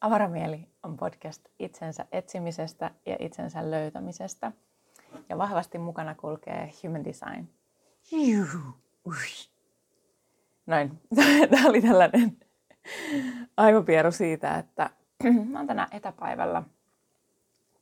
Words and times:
Avaramieli 0.00 0.68
on 0.82 0.96
podcast 0.96 1.42
itsensä 1.58 2.06
etsimisestä 2.12 2.90
ja 3.06 3.16
itsensä 3.18 3.70
löytämisestä. 3.70 4.52
Ja 5.28 5.38
vahvasti 5.38 5.78
mukana 5.78 6.14
kulkee 6.14 6.72
Human 6.82 7.04
Design. 7.04 7.48
Noin. 10.66 11.00
Tämä 11.50 11.68
oli 11.68 11.82
tällainen 11.82 12.36
aivopieru 13.56 14.12
siitä, 14.12 14.58
että 14.58 14.90
mä 15.50 15.58
oon 15.58 15.66
tänään 15.66 15.88
etäpäivällä 15.92 16.62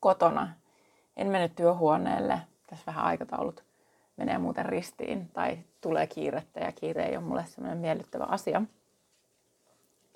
kotona. 0.00 0.54
En 1.16 1.26
mennyt 1.28 1.54
työhuoneelle. 1.54 2.40
Tässä 2.66 2.86
vähän 2.86 3.04
aikataulut 3.04 3.64
menee 4.16 4.38
muuten 4.38 4.66
ristiin 4.66 5.28
tai 5.28 5.58
tulee 5.80 6.06
kiirettä 6.06 6.60
ja 6.60 6.72
kiire 6.72 7.04
ei 7.04 7.16
ole 7.16 7.24
mulle 7.24 7.46
semmoinen 7.46 7.78
miellyttävä 7.78 8.24
asia. 8.24 8.62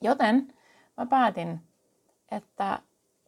Joten 0.03 0.55
mä 0.97 1.07
päätin, 1.07 1.61
että 2.31 2.79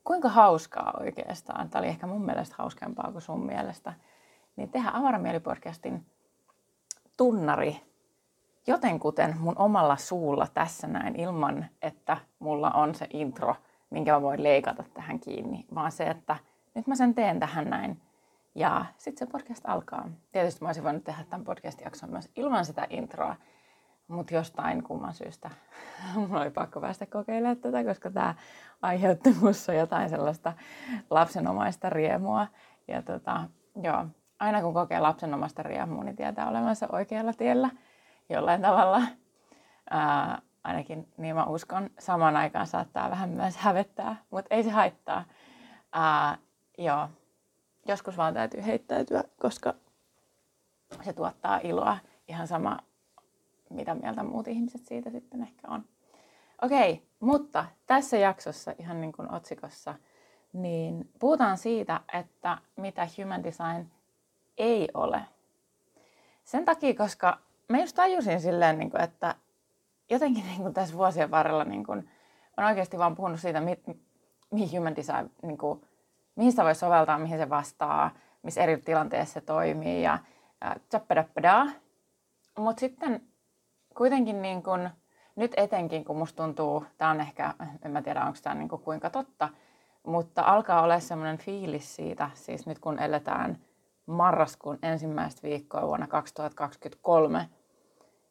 kuinka 0.05 0.29
hauskaa 0.29 0.95
oikeastaan, 1.01 1.71
tämä 1.71 1.81
oli 1.81 1.89
ehkä 1.89 2.07
mun 2.07 2.25
mielestä 2.25 2.55
hauskempaa 2.59 3.13
kuin 3.13 3.23
sun 3.23 3.47
mielestä, 3.47 3.93
niin 4.57 4.71
tehdä 4.71 4.91
Avaramieli-podcastin 4.91 6.01
tunnari 7.17 7.81
jotenkuten 8.67 9.37
mun 9.41 9.59
omalla 9.59 9.97
suulla 9.97 10.47
tässä 10.55 10.87
näin 10.87 11.21
ilman, 11.21 11.67
että 11.83 12.17
mulla 12.39 12.71
on 12.71 12.95
se 12.95 13.07
intro, 13.11 13.57
minkä 13.91 14.13
mä 14.13 14.23
voin 14.23 14.43
leikata 14.43 14.85
tähän 14.95 15.21
kiinni, 15.21 15.67
vaan 15.75 15.93
se, 15.93 16.05
että 16.05 16.37
nyt 16.75 16.87
mä 16.87 16.95
sen 16.95 17.15
teen 17.15 17.41
tähän 17.41 17.71
näin 17.71 18.01
ja 18.55 18.85
sitten 18.99 19.27
se 19.27 19.33
podcast 19.33 19.65
alkaa. 19.67 20.09
Tietysti 20.33 20.63
mä 20.63 20.69
olisin 20.69 20.85
voinut 20.85 21.05
tehdä 21.05 21.25
tämän 21.31 21.45
podcast-jakson 21.45 22.11
myös 22.11 22.31
ilman 22.37 22.65
sitä 22.65 22.87
introa, 22.91 23.37
mutta 24.09 24.35
jostain 24.35 24.83
kumman 24.83 25.15
syystä 25.15 25.51
mulla 26.15 26.41
oli 26.41 26.51
pakko 26.51 26.81
päästä 26.81 27.07
kokeilemaan 27.07 27.57
tätä, 27.57 27.85
koska 27.85 28.11
tämä 28.11 28.35
aiheutti 28.83 29.33
minussa 29.33 29.73
jotain 29.73 30.09
sellaista 30.09 30.53
lapsenomaista 31.11 31.91
riemua. 31.91 32.47
Ja 32.89 33.03
tota, 33.03 33.45
joo, 33.83 34.07
aina 34.39 34.63
kun 34.63 34.75
kokee 34.75 35.01
lapsenomaista 35.01 35.63
riemua, 35.63 36.05
niin 36.05 36.17
tietää 36.17 36.49
olevansa 36.49 36.89
oikealla 36.93 37.33
tiellä 37.33 37.71
jollain 38.29 38.63
tavalla. 38.63 39.03
Ää, 39.91 40.43
ainakin 40.65 41.09
niin 41.17 41.35
mä 41.35 41.45
uskon. 41.45 41.91
Samaan 41.99 42.37
aikaan 42.37 42.67
saattaa 42.67 43.11
vähän 43.11 43.31
myös 43.31 43.57
hävettää, 43.57 44.17
mutta 44.31 44.55
ei 44.55 44.63
se 44.63 44.71
haittaa. 44.71 45.25
Ää, 45.93 46.39
joo, 46.79 47.09
joskus 47.89 48.17
vaan 48.17 48.35
täytyy 48.35 48.67
heittäytyä, 48.67 49.25
koska 49.41 49.75
se 51.03 51.13
tuottaa 51.13 51.61
iloa. 51.63 51.99
Ihan 52.29 52.47
sama, 52.47 52.79
mitä 53.75 53.95
mieltä 53.95 54.23
muut 54.23 54.49
ihmiset 54.49 54.87
siitä 54.87 55.11
sitten 55.11 55.43
ehkä 55.43 55.69
on. 55.69 55.85
Okei, 56.63 57.03
mutta 57.21 57.65
tässä 57.87 58.17
jaksossa, 58.17 58.75
ihan 58.79 59.01
niin 59.01 59.13
kuin 59.13 59.33
otsikossa, 59.33 59.95
niin 60.53 61.11
puhutaan 61.19 61.59
siitä, 61.59 62.01
että 62.13 62.59
mitä 62.77 63.09
human 63.19 63.45
design 63.45 63.87
ei 64.59 64.89
ole. 64.95 65.21
Sen 66.45 66.65
takia, 66.65 66.95
koska 66.95 67.39
mä 67.69 67.79
just 67.79 67.97
tajusin 67.97 68.41
silleen, 68.41 68.79
niin 68.79 68.91
kuin, 68.91 69.01
että 69.01 69.35
jotenkin 70.11 70.45
niin 70.47 70.63
kuin 70.63 70.75
tässä 70.75 70.97
vuosien 70.97 71.31
varrella 71.31 71.65
niin 71.65 71.85
kuin, 71.85 72.11
on 72.57 72.65
oikeasti 72.65 72.99
vaan 72.99 73.15
puhunut 73.15 73.41
siitä, 73.41 73.63
mihin 74.51 74.79
human 74.79 74.97
design 74.97 75.31
niin 75.43 75.59
kuin, 75.59 75.81
mihin 76.37 76.53
sitä 76.53 76.65
voi 76.65 76.75
soveltaa, 76.75 77.19
mihin 77.19 77.39
se 77.39 77.51
vastaa, 77.51 78.11
missä 78.43 78.63
eri 78.63 78.77
tilanteissa 78.77 79.35
se 79.35 79.41
toimii 79.41 80.03
ja 80.03 80.19
tsäppädäppädää. 80.89 81.67
Mutta 82.59 82.81
sitten 82.81 83.23
kuitenkin 83.95 84.43
niin 84.43 84.63
kun, 84.63 84.91
nyt 85.37 85.53
etenkin, 85.57 86.05
kun 86.05 86.17
musta 86.17 86.43
tuntuu, 86.43 86.85
tämä 86.99 87.11
on 87.11 87.21
ehkä, 87.21 87.55
en 87.85 87.91
mä 87.91 88.03
tiedä 88.03 88.25
onko 88.25 88.39
tämä 88.43 88.55
niin 88.55 88.69
kuinka 88.69 89.11
totta, 89.11 89.49
mutta 90.07 90.43
alkaa 90.43 90.83
olla 90.83 91.01
semmoinen 91.01 91.39
fiilis 91.39 91.97
siitä, 91.97 92.31
siis 92.35 92.67
nyt 92.67 92.79
kun 92.79 92.99
eletään 92.99 93.59
marraskuun 94.07 94.79
ensimmäistä 94.83 95.43
viikkoa 95.43 95.87
vuonna 95.87 96.07
2023, 96.07 97.49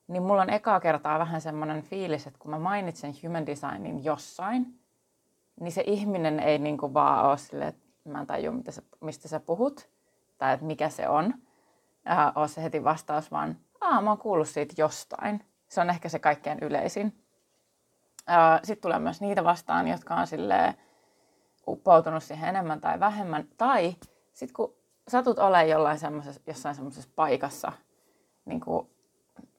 niin 0.07 0.23
mulla 0.23 0.41
on 0.41 0.49
ekaa 0.49 0.79
kertaa 0.79 1.19
vähän 1.19 1.41
semmoinen 1.41 1.81
fiilis, 1.81 2.27
että 2.27 2.39
kun 2.39 2.51
mä 2.51 2.59
mainitsen 2.59 3.13
human 3.23 3.45
designin 3.45 4.03
jossain, 4.03 4.79
niin 5.59 5.71
se 5.71 5.83
ihminen 5.87 6.39
ei 6.39 6.59
niin 6.59 6.77
kuin 6.77 6.93
vaan 6.93 7.25
ole 7.25 7.37
silleen, 7.37 7.69
että 7.69 8.09
mä 8.09 8.19
en 8.19 8.27
tajua, 8.27 8.53
mitä 8.53 8.71
sä, 8.71 8.81
mistä 9.01 9.27
sä 9.27 9.39
puhut, 9.39 9.89
tai 10.37 10.53
että 10.53 10.65
mikä 10.65 10.89
se 10.89 11.09
on, 11.09 11.33
äh, 12.11 12.31
ole 12.35 12.47
se 12.47 12.63
heti 12.63 12.83
vastaus, 12.83 13.31
vaan 13.31 13.57
Aa, 13.83 14.01
mä 14.01 14.09
oon 14.09 14.17
kuullut 14.17 14.47
siitä 14.47 14.73
jostain. 14.77 15.45
Se 15.73 15.81
on 15.81 15.89
ehkä 15.89 16.09
se 16.09 16.19
kaikkein 16.19 16.59
yleisin. 16.61 17.25
Sitten 18.63 18.81
tulee 18.81 18.99
myös 18.99 19.21
niitä 19.21 19.43
vastaan, 19.43 19.87
jotka 19.87 20.15
on 20.15 20.27
sille 20.27 20.75
uppoutunut 21.67 22.23
siihen 22.23 22.49
enemmän 22.49 22.81
tai 22.81 22.99
vähemmän. 22.99 23.47
Tai 23.57 23.95
sitten 24.33 24.53
kun 24.55 24.75
satut 25.07 25.39
olemaan 25.39 25.69
jollain 25.69 25.99
semmosessa, 25.99 26.41
jossain 26.47 26.75
semmoisessa 26.75 27.09
paikassa, 27.15 27.71
niin 28.45 28.61
kuin, 28.61 28.87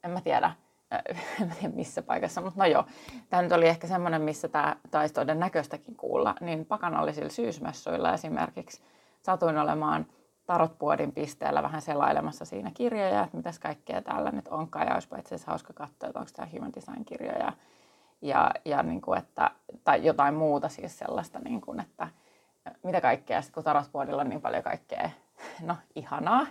en 0.03 0.11
mä 0.11 0.21
tiedä, 0.21 0.51
en 1.41 1.55
tiedä 1.59 1.75
missä 1.75 2.01
paikassa, 2.01 2.41
mutta 2.41 2.59
no 2.63 2.65
joo. 2.65 2.85
Tämä 3.29 3.43
nyt 3.43 3.51
oli 3.51 3.67
ehkä 3.67 3.87
semmoinen, 3.87 4.21
missä 4.21 4.47
tämä 4.47 4.75
taisi 4.91 5.13
todennäköistäkin 5.13 5.95
kuulla, 5.95 6.35
niin 6.41 6.65
pakanallisilla 6.65 7.29
syysmessuilla 7.29 8.13
esimerkiksi 8.13 8.83
satuin 9.21 9.57
olemaan 9.57 10.05
tarotpuodin 10.45 11.11
pisteellä 11.11 11.63
vähän 11.63 11.81
selailemassa 11.81 12.45
siinä 12.45 12.71
kirjoja, 12.73 13.23
että 13.23 13.37
mitäs 13.37 13.59
kaikkea 13.59 14.01
täällä 14.01 14.31
nyt 14.31 14.47
onkaan, 14.47 14.87
ja 14.87 14.93
olisipa 14.93 15.17
itse 15.17 15.35
asiassa 15.35 15.51
hauska 15.51 15.73
katsoa, 15.73 16.09
että 16.09 16.19
onko 16.19 16.31
tämä 16.35 16.47
Human 16.53 16.73
Design-kirjoja, 16.73 17.53
ja, 18.21 18.51
ja 18.65 18.83
niin 18.83 19.01
kuin, 19.01 19.19
että, 19.19 19.51
tai 19.83 20.05
jotain 20.05 20.33
muuta 20.33 20.69
siis 20.69 20.99
sellaista, 20.99 21.39
niin 21.39 21.61
kuin, 21.61 21.79
että 21.79 22.07
mitä 22.83 23.01
kaikkea, 23.01 23.41
sitten 23.41 23.53
kun 23.53 23.63
tarotpuodilla 23.63 24.21
on 24.21 24.29
niin 24.29 24.41
paljon 24.41 24.63
kaikkea 24.63 25.09
no 25.61 25.75
ihanaa. 25.95 26.45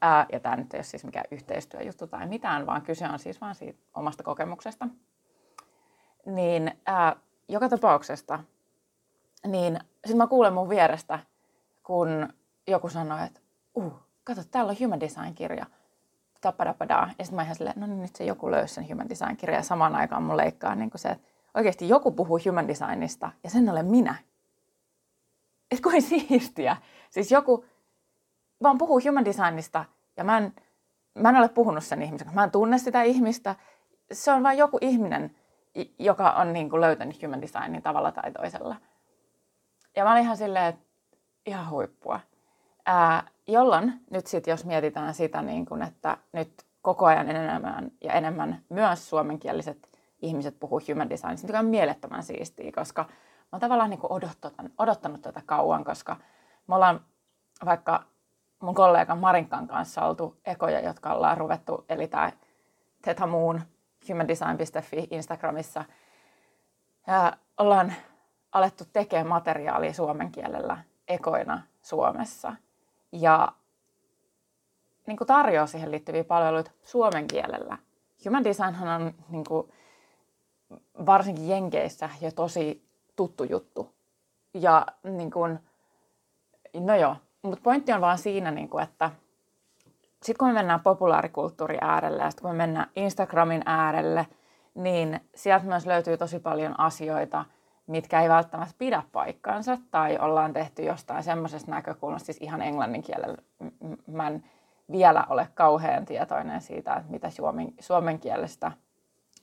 Ää, 0.00 0.26
ja 0.32 0.40
tämä 0.40 0.56
nyt 0.56 0.74
ei 0.74 0.78
ole 0.78 0.84
siis 0.84 1.04
mikään 1.04 1.24
yhteistyöjuttu 1.30 2.06
tai 2.06 2.26
mitään, 2.26 2.66
vaan 2.66 2.82
kyse 2.82 3.08
on 3.08 3.18
siis 3.18 3.40
vaan 3.40 3.54
siitä 3.54 3.78
omasta 3.94 4.22
kokemuksesta. 4.22 4.88
Niin 6.26 6.80
ää, 6.86 7.16
joka 7.48 7.68
tapauksesta, 7.68 8.38
niin 9.46 9.78
sitten 9.94 10.16
mä 10.16 10.26
kuulen 10.26 10.54
mun 10.54 10.68
vierestä, 10.68 11.18
kun 11.82 12.28
joku 12.66 12.88
sanoo, 12.88 13.18
että 13.24 13.40
uh, 13.74 13.94
kato, 14.24 14.42
täällä 14.50 14.70
on 14.70 14.76
Human 14.80 15.00
Design-kirja. 15.00 15.66
Tappadapadaa. 16.40 17.10
Ja 17.18 17.24
sitten 17.24 17.36
mä 17.36 17.42
ihan 17.42 17.54
silleen, 17.54 17.80
no 17.80 17.86
niin 17.86 18.02
nyt 18.02 18.16
se 18.16 18.24
joku 18.24 18.50
löysi 18.50 18.74
sen 18.74 18.88
Human 18.90 19.08
Design-kirja 19.08 19.56
ja 19.56 19.62
samaan 19.62 19.96
aikaan 19.96 20.22
mun 20.22 20.36
leikkaa 20.36 20.74
niin 20.74 20.90
se, 20.96 21.08
että 21.08 21.28
oikeasti 21.54 21.88
joku 21.88 22.12
puhuu 22.12 22.40
Human 22.46 22.68
Designista 22.68 23.30
ja 23.44 23.50
sen 23.50 23.68
olen 23.68 23.86
minä. 23.86 24.14
Et 25.70 25.80
kuin 25.80 26.02
siistiä. 26.02 26.76
Siis 27.10 27.32
joku, 27.32 27.64
vaan 28.62 28.78
puhuu 28.78 29.00
human 29.06 29.24
designista 29.24 29.84
ja 30.16 30.24
mä 30.24 30.38
en, 30.38 30.54
mä 31.14 31.28
en 31.28 31.36
ole 31.36 31.48
puhunut 31.48 31.84
sen 31.84 32.02
ihmisen, 32.02 32.34
mä 32.34 32.44
en 32.44 32.50
tunne 32.50 32.78
sitä 32.78 33.02
ihmistä. 33.02 33.54
Se 34.12 34.32
on 34.32 34.42
vain 34.42 34.58
joku 34.58 34.78
ihminen, 34.80 35.36
joka 35.98 36.30
on 36.30 36.52
niin 36.52 36.70
kuin 36.70 36.80
löytänyt 36.80 37.22
human 37.22 37.42
designin 37.42 37.82
tavalla 37.82 38.12
tai 38.12 38.32
toisella. 38.32 38.76
Ja 39.96 40.04
mä 40.04 40.12
olin 40.12 40.22
ihan 40.22 40.36
silleen, 40.36 40.66
että 40.66 40.86
ihan 41.46 41.70
huippua. 41.70 42.20
Ää, 42.86 43.22
jolloin 43.46 44.00
nyt 44.10 44.26
sitten, 44.26 44.50
jos 44.50 44.64
mietitään 44.64 45.14
sitä, 45.14 45.42
niin 45.42 45.66
kuin, 45.66 45.82
että 45.82 46.18
nyt 46.32 46.66
koko 46.82 47.06
ajan 47.06 47.28
enemmän 47.28 47.90
ja 48.00 48.12
enemmän 48.12 48.62
myös 48.68 49.08
suomenkieliset 49.10 49.90
ihmiset 50.22 50.60
puhuu 50.60 50.80
human 50.88 51.10
designista, 51.10 51.46
mikä 51.46 51.58
on 51.58 51.66
mielettömän 51.66 52.22
siistiä, 52.22 52.72
koska 52.72 53.02
mä 53.02 53.48
oon 53.52 53.60
tavallaan 53.60 53.90
niin 53.90 54.00
odottanut, 54.02 54.72
odottanut 54.78 55.22
tätä 55.22 55.42
kauan, 55.46 55.84
koska 55.84 56.16
me 56.66 56.74
ollaan 56.74 57.00
vaikka 57.64 58.02
mun 58.62 58.74
kollegan 58.74 59.18
Marinkan 59.18 59.68
kanssa 59.68 60.04
oltu 60.06 60.36
ekoja, 60.44 60.80
jotka 60.80 61.12
ollaan 61.12 61.36
ruvettu, 61.36 61.84
eli 61.88 62.08
tämä 62.08 62.32
Teta 63.02 63.26
Moon, 63.26 63.60
humandesign.fi 64.08 65.08
Instagramissa. 65.10 65.84
Ja 67.06 67.32
ollaan 67.58 67.92
alettu 68.52 68.84
tekemään 68.92 69.26
materiaalia 69.26 69.92
suomen 69.92 70.32
kielellä 70.32 70.78
ekoina 71.08 71.62
Suomessa. 71.82 72.56
Ja 73.20 73.52
niin 75.06 75.16
kuin 75.16 75.28
tarjoaa 75.28 75.66
siihen 75.66 75.90
liittyviä 75.90 76.24
palveluita 76.24 76.70
suomen 76.82 77.26
kielellä. 77.26 77.78
Human 78.24 78.44
design 78.44 78.88
on 78.88 79.14
niin 79.28 79.44
kuin, 79.44 79.72
varsinkin 81.06 81.48
Jenkeissä 81.48 82.10
jo 82.20 82.30
tosi 82.30 82.86
tuttu 83.16 83.44
juttu. 83.44 83.94
Ja 84.54 84.86
niin 85.04 85.30
kuin, 85.30 85.58
no 86.74 86.96
joo, 86.96 87.16
mutta 87.42 87.62
pointti 87.62 87.92
on 87.92 88.00
vaan 88.00 88.18
siinä, 88.18 88.50
niin 88.50 88.68
kuin, 88.68 88.84
että 88.84 89.10
sitten 90.22 90.38
kun 90.38 90.48
me 90.48 90.54
mennään 90.54 90.80
populaarikulttuurin 90.80 91.84
äärelle 91.84 92.22
ja 92.22 92.30
sitten 92.30 92.42
kun 92.42 92.50
me 92.50 92.56
mennään 92.56 92.90
Instagramin 92.96 93.62
äärelle, 93.66 94.26
niin 94.74 95.20
sieltä 95.34 95.66
myös 95.66 95.86
löytyy 95.86 96.16
tosi 96.16 96.38
paljon 96.38 96.80
asioita, 96.80 97.44
mitkä 97.86 98.22
ei 98.22 98.28
välttämättä 98.28 98.74
pidä 98.78 99.02
paikkaansa 99.12 99.78
tai 99.90 100.18
ollaan 100.18 100.52
tehty 100.52 100.82
jostain 100.82 101.22
semmoisesta 101.22 101.70
näkökulmasta, 101.70 102.26
siis 102.26 102.38
ihan 102.40 102.62
englannin 102.62 103.02
kielellä. 103.02 103.36
Mä 104.06 104.28
en 104.28 104.44
vielä 104.92 105.24
ole 105.28 105.48
kauhean 105.54 106.04
tietoinen 106.04 106.60
siitä, 106.60 106.94
että 106.94 107.12
mitä 107.12 107.30
suomen, 107.30 107.72
suomen 107.80 108.18
kielestä 108.18 108.72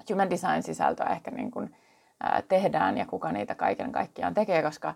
human 0.09 0.29
design-sisältöä 0.29 1.05
ehkä 1.05 1.31
niin 1.31 1.51
kuin, 1.51 1.75
ää, 2.23 2.41
tehdään 2.47 2.97
ja 2.97 3.05
kuka 3.05 3.31
niitä 3.31 3.55
kaiken 3.55 3.91
kaikkiaan 3.91 4.33
tekee, 4.33 4.63
koska 4.63 4.93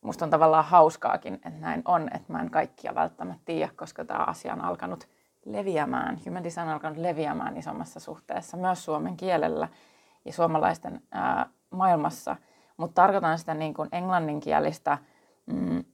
musta 0.00 0.24
on 0.24 0.30
tavallaan 0.30 0.64
hauskaakin, 0.64 1.34
että 1.34 1.50
näin 1.60 1.82
on, 1.84 2.08
että 2.14 2.32
mä 2.32 2.40
en 2.40 2.50
kaikkia 2.50 2.94
välttämättä 2.94 3.42
tiedä, 3.44 3.72
koska 3.76 4.04
tämä 4.04 4.24
asia 4.24 4.52
on 4.52 4.64
alkanut 4.64 5.08
leviämään, 5.44 6.18
human 6.26 6.44
design 6.44 6.66
on 6.66 6.72
alkanut 6.72 6.98
leviämään 6.98 7.56
isommassa 7.56 8.00
suhteessa 8.00 8.56
myös 8.56 8.84
suomen 8.84 9.16
kielellä 9.16 9.68
ja 10.24 10.32
suomalaisten 10.32 11.02
ää, 11.10 11.46
maailmassa, 11.70 12.36
mutta 12.76 13.02
tarkoitan 13.02 13.38
sitä 13.38 13.54
niin 13.54 13.74
kuin 13.74 13.88
englanninkielistä 13.92 14.98
mm, 15.46 15.84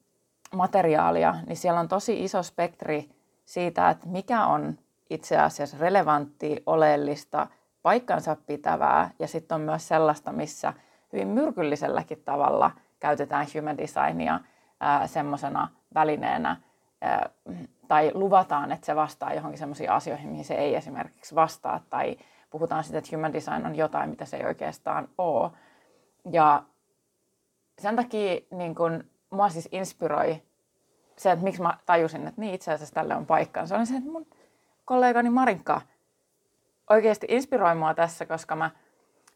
materiaalia, 0.57 1.35
niin 1.47 1.57
siellä 1.57 1.81
on 1.81 1.89
tosi 1.89 2.25
iso 2.25 2.43
spektri 2.43 3.11
siitä, 3.45 3.91
että 3.91 4.07
mikä 4.07 4.47
on 4.47 4.79
itse 5.11 5.39
asiassa 5.39 5.77
relevantti, 5.81 6.63
oleellista, 6.67 7.47
paikkansa 7.83 8.37
pitävää 8.47 9.11
ja 9.19 9.29
sitten 9.29 9.55
on 9.55 9.61
myös 9.61 9.89
sellaista, 9.89 10.33
missä 10.33 10.73
hyvin 11.13 11.29
myrkylliselläkin 11.29 12.23
tavalla 12.25 12.71
käytetään 13.01 13.47
human 13.55 13.79
designia 13.79 14.41
semmoisena 15.07 15.69
välineenä 15.95 16.57
ää, 17.01 17.31
tai 17.89 18.11
luvataan, 18.15 18.73
että 18.73 18.87
se 18.87 18.97
vastaa 18.97 19.35
johonkin 19.35 19.59
semmoisiin 19.59 19.91
asioihin, 19.91 20.29
mihin 20.29 20.45
se 20.45 20.55
ei 20.55 20.75
esimerkiksi 20.75 21.35
vastaa 21.35 21.81
tai 21.91 22.17
puhutaan 22.51 22.85
siitä, 22.85 22.99
että 22.99 23.17
human 23.17 23.33
design 23.33 23.67
on 23.67 23.75
jotain, 23.75 24.11
mitä 24.11 24.25
se 24.25 24.37
ei 24.37 24.45
oikeastaan 24.45 25.09
ole. 25.19 25.51
Ja 26.31 26.63
sen 27.83 27.97
takia 27.97 28.41
niin 28.51 28.75
kun, 28.75 29.05
mua 29.31 29.49
siis 29.49 29.69
inspiroi 29.73 30.43
se, 31.17 31.31
että 31.31 31.45
miksi 31.45 31.63
mä 31.63 31.79
tajusin, 31.87 32.27
että 32.29 32.41
niin 32.41 32.55
itse 32.55 32.73
asiassa 32.73 32.95
tälle 32.95 33.15
on 33.15 33.27
paikkaansa. 33.27 33.75
Se 33.75 33.81
on 33.81 33.87
se, 33.87 33.97
että 33.97 34.11
mun 34.11 34.27
kollegani 34.85 35.31
Marinka 35.31 35.81
oikeasti 36.91 37.27
inspiroi 37.31 37.75
mua 37.75 37.95
tässä, 37.95 38.27
koska 38.27 38.57
mä 38.57 38.71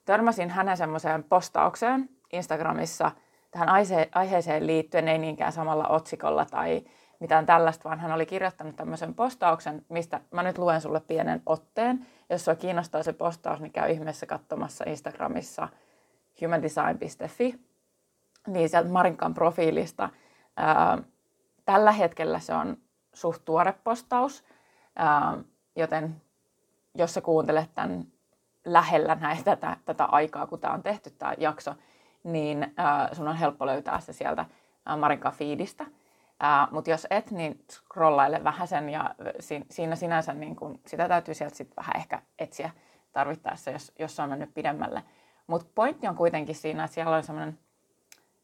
törmäsin 0.05 0.51
hänen 0.51 0.77
semmoiseen 0.77 1.25
postaukseen 1.25 2.09
Instagramissa 2.33 3.11
tähän 3.51 3.69
aiheeseen 4.15 4.67
liittyen, 4.67 5.09
ei 5.09 5.19
niinkään 5.19 5.53
samalla 5.53 5.89
otsikolla 5.89 6.45
tai 6.45 6.85
mitään 7.21 7.47
tällaista, 7.47 7.85
vaan 7.85 8.01
hän 8.01 8.13
oli 8.13 8.27
kirjoittanut 8.27 8.77
tämmöisen 8.77 9.15
postauksen, 9.15 9.85
mistä 9.89 10.21
mä 10.31 10.43
nyt 10.43 10.59
luen 10.59 10.81
sulle 10.81 11.01
pienen 11.01 11.43
otteen. 11.47 12.07
Jos 12.31 12.45
sua 12.45 12.55
kiinnostaa 12.55 13.03
se 13.03 13.13
postaus, 13.13 13.61
niin 13.61 13.73
käy 13.73 13.91
ihmeessä 13.91 14.27
katsomassa 14.27 14.85
Instagramissa 14.87 15.69
humandesign.fi, 16.43 17.66
niin 18.47 18.69
sieltä 18.69 18.89
Marinkan 18.89 19.35
profiilista. 19.35 20.09
Ää, 20.57 20.99
tällä 21.65 21.93
hetkellä 21.93 22.39
se 22.39 22.55
on 22.55 22.77
suht 23.13 23.45
tuore 23.45 23.75
postaus, 23.85 24.45
ää, 24.97 25.39
joten 25.77 26.23
jos 26.95 27.15
sä 27.15 27.21
kuuntelet 27.21 27.71
tämän 27.75 28.05
lähellä 28.65 29.15
näitä, 29.15 29.43
tätä, 29.45 29.77
tätä 29.85 30.05
aikaa, 30.05 30.47
kun 30.47 30.61
tämä 30.61 30.75
on 30.75 30.83
tehty 30.83 31.11
tämä 31.11 31.35
jakso, 31.39 31.75
niin 32.25 32.75
ää, 32.77 33.15
sun 33.15 33.29
on 33.29 33.37
helppo 33.37 33.67
löytää 33.67 34.01
se 34.01 34.13
sieltä 34.13 34.45
Marinkan 34.99 35.33
fiidistä. 35.33 35.87
Mutta 36.71 36.91
jos 36.91 37.07
et, 37.11 37.31
niin 37.31 37.65
scrollaile 37.73 38.45
vähän 38.45 38.69
sen 38.69 38.89
ja 38.89 39.15
si- 39.41 39.65
siinä 39.71 39.97
sinänsä 39.97 40.33
niin 40.33 40.57
kun, 40.57 40.81
sitä 40.87 41.09
täytyy 41.09 41.35
sieltä 41.35 41.57
sit 41.57 41.77
vähän 41.77 41.97
ehkä 41.97 42.23
etsiä 42.39 42.71
tarvittaessa, 43.13 43.71
jos, 43.71 43.93
jos 43.99 44.17
se 44.17 44.23
on 44.23 44.29
mennyt 44.29 44.55
pidemmälle. 44.55 45.03
Mutta 45.47 45.67
pointti 45.75 46.09
on 46.09 46.17
kuitenkin 46.17 46.55
siinä, 46.55 46.85
että 46.85 46.95
siellä 46.95 47.17
on 47.17 47.23
semmoinen 47.23 47.59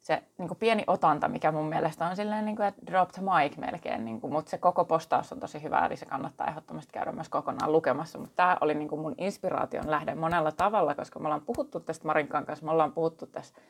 se 0.02 0.22
niin 0.38 0.49
kuin 0.49 0.58
pieni 0.58 0.84
otanta, 0.87 1.28
mikä 1.28 1.52
mun 1.52 1.69
mielestä 1.69 2.06
on 2.06 2.16
silleen, 2.16 2.44
niin 2.44 2.56
kuin, 2.56 2.66
että 2.66 2.87
drop 2.87 3.08
the 3.08 3.22
mic 3.22 3.56
melkein, 3.56 4.04
niin 4.04 4.20
kuin, 4.20 4.32
mutta 4.32 4.50
se 4.50 4.58
koko 4.58 4.84
postaus 4.84 5.32
on 5.32 5.40
tosi 5.40 5.62
hyvä, 5.62 5.87
eli 5.87 5.96
se 5.96 6.06
kannattaa 6.06 6.46
ehdottomasti 6.46 6.93
käydä 6.93 7.12
myös 7.12 7.28
kokonaan 7.28 7.72
lukemassa. 7.72 8.19
Mutta 8.19 8.37
tämä 8.37 8.58
oli 8.60 8.75
niin 8.75 8.88
kuin 8.88 9.00
mun 9.00 9.14
inspiraation 9.19 9.90
lähde 9.90 10.14
monella 10.14 10.52
tavalla, 10.52 10.94
koska 10.94 11.19
me 11.19 11.26
ollaan 11.26 11.43
puhuttu 11.43 11.81
tästä 11.81 12.06
Marinkan 12.06 12.46
kanssa, 12.46 12.64
me 12.64 12.72
ollaan 12.72 12.93
puhuttu 12.93 13.26
tästä 13.26 13.60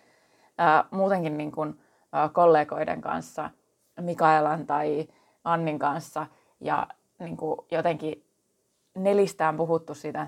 ää, 0.59 0.85
muutenkin 0.91 1.39
niin 1.39 1.53
kuin, 1.53 1.81
ää, 2.13 2.29
kollegoiden 2.29 3.01
kanssa, 3.01 3.51
Mikaelan 4.01 4.67
tai 4.67 5.09
Annin 5.45 5.79
kanssa, 5.79 6.27
ja 6.61 6.87
niin 7.19 7.37
kuin, 7.37 7.61
jotenkin 7.71 8.25
nelistään 8.95 9.57
puhuttu 9.57 9.95
siitä, 9.95 10.27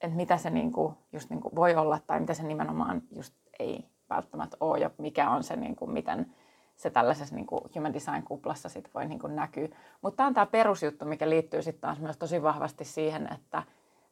että 0.00 0.16
mitä 0.16 0.36
se 0.36 0.50
niin 0.50 0.72
kuin, 0.72 0.94
just 1.12 1.30
niin 1.30 1.40
kuin 1.40 1.54
voi 1.54 1.74
olla 1.74 1.98
tai 2.06 2.20
mitä 2.20 2.34
se 2.34 2.42
nimenomaan 2.42 3.02
just 3.16 3.34
ei 3.58 3.93
välttämättä 4.10 4.56
ole 4.60 4.78
ja 4.78 4.90
mikä 4.98 5.30
on 5.30 5.42
se, 5.42 5.56
niin 5.56 5.76
kuin, 5.76 5.90
miten 5.90 6.34
se 6.76 6.90
tällaisessa 6.90 7.34
niin 7.34 7.46
kuin 7.46 7.60
human 7.74 7.94
design-kuplassa 7.94 8.68
sit 8.68 8.90
voi 8.94 9.06
niin 9.06 9.18
kuin 9.18 9.36
näkyä. 9.36 9.68
Mutta 10.02 10.16
tämä 10.16 10.26
on 10.26 10.34
tämä 10.34 10.46
perusjuttu, 10.46 11.04
mikä 11.04 11.30
liittyy 11.30 11.62
sitten 11.62 11.80
taas 11.80 11.98
myös 11.98 12.16
tosi 12.16 12.42
vahvasti 12.42 12.84
siihen, 12.84 13.32
että 13.32 13.62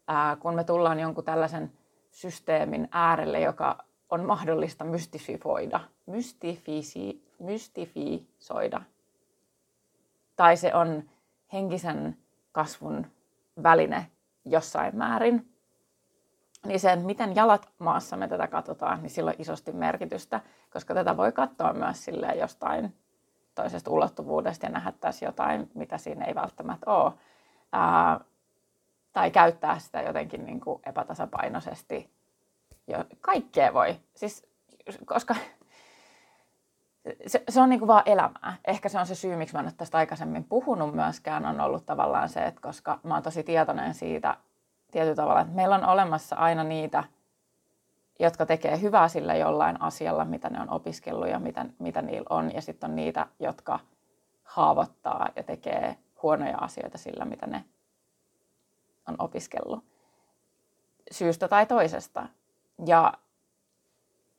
ää, 0.08 0.36
kun 0.36 0.54
me 0.54 0.64
tullaan 0.64 1.00
jonkun 1.00 1.24
tällaisen 1.24 1.72
systeemin 2.10 2.88
äärelle, 2.90 3.40
joka 3.40 3.84
on 4.10 4.24
mahdollista 4.24 4.84
mystifioida, 4.84 5.80
mystifisi, 6.06 7.28
mystifisoida, 7.38 8.82
tai 10.36 10.56
se 10.56 10.74
on 10.74 11.02
henkisen 11.52 12.16
kasvun 12.52 13.06
väline 13.62 14.06
jossain 14.44 14.96
määrin, 14.96 15.51
niin 16.66 16.80
se, 16.80 16.92
että 16.92 17.06
miten 17.06 17.36
jalat 17.36 17.68
maassa 17.78 18.16
me 18.16 18.28
tätä 18.28 18.46
katsotaan, 18.46 19.02
niin 19.02 19.10
sillä 19.10 19.28
on 19.28 19.34
isosti 19.38 19.72
merkitystä, 19.72 20.40
koska 20.72 20.94
tätä 20.94 21.16
voi 21.16 21.32
katsoa 21.32 21.72
myös 21.72 22.04
silleen 22.04 22.38
jostain 22.38 22.96
toisesta 23.54 23.90
ulottuvuudesta 23.90 24.66
ja 24.66 24.72
nähdä 24.72 24.92
tässä 25.00 25.26
jotain, 25.26 25.70
mitä 25.74 25.98
siinä 25.98 26.24
ei 26.24 26.34
välttämättä 26.34 26.90
ole. 26.90 27.12
Ää, 27.72 28.20
tai 29.12 29.30
käyttää 29.30 29.78
sitä 29.78 30.02
jotenkin 30.02 30.44
niin 30.46 30.60
kuin 30.60 30.82
epätasapainoisesti. 30.86 32.10
Jo, 32.86 33.04
kaikkea 33.20 33.74
voi. 33.74 33.96
Siis, 34.14 34.46
koska 35.04 35.34
se, 37.26 37.42
se 37.48 37.60
on 37.60 37.68
niin 37.68 37.78
kuin 37.78 37.88
vaan 37.88 38.02
elämää. 38.06 38.56
Ehkä 38.64 38.88
se 38.88 38.98
on 38.98 39.06
se 39.06 39.14
syy, 39.14 39.36
miksi 39.36 39.54
mä 39.54 39.60
en 39.60 39.66
ole 39.66 39.74
tästä 39.76 39.98
aikaisemmin 39.98 40.44
puhunut 40.44 40.94
myöskään, 40.94 41.46
on 41.46 41.60
ollut 41.60 41.86
tavallaan 41.86 42.28
se, 42.28 42.46
että 42.46 42.60
koska 42.60 43.00
mä 43.02 43.14
oon 43.14 43.22
tosi 43.22 43.42
tietoinen 43.42 43.94
siitä, 43.94 44.36
tietyllä 44.92 45.16
tavalla, 45.16 45.40
että 45.40 45.54
meillä 45.54 45.74
on 45.74 45.84
olemassa 45.84 46.36
aina 46.36 46.64
niitä, 46.64 47.04
jotka 48.18 48.46
tekee 48.46 48.80
hyvää 48.80 49.08
sillä 49.08 49.34
jollain 49.34 49.82
asialla, 49.82 50.24
mitä 50.24 50.50
ne 50.50 50.60
on 50.60 50.70
opiskellut 50.70 51.28
ja 51.28 51.38
mitä, 51.38 51.66
mitä 51.78 52.02
niillä 52.02 52.26
on. 52.30 52.54
Ja 52.54 52.62
sitten 52.62 52.90
on 52.90 52.96
niitä, 52.96 53.26
jotka 53.38 53.78
haavoittaa 54.44 55.28
ja 55.36 55.42
tekee 55.42 55.96
huonoja 56.22 56.58
asioita 56.58 56.98
sillä, 56.98 57.24
mitä 57.24 57.46
ne 57.46 57.64
on 59.08 59.16
opiskellut. 59.18 59.84
Syystä 61.10 61.48
tai 61.48 61.66
toisesta. 61.66 62.26
Ja 62.86 63.12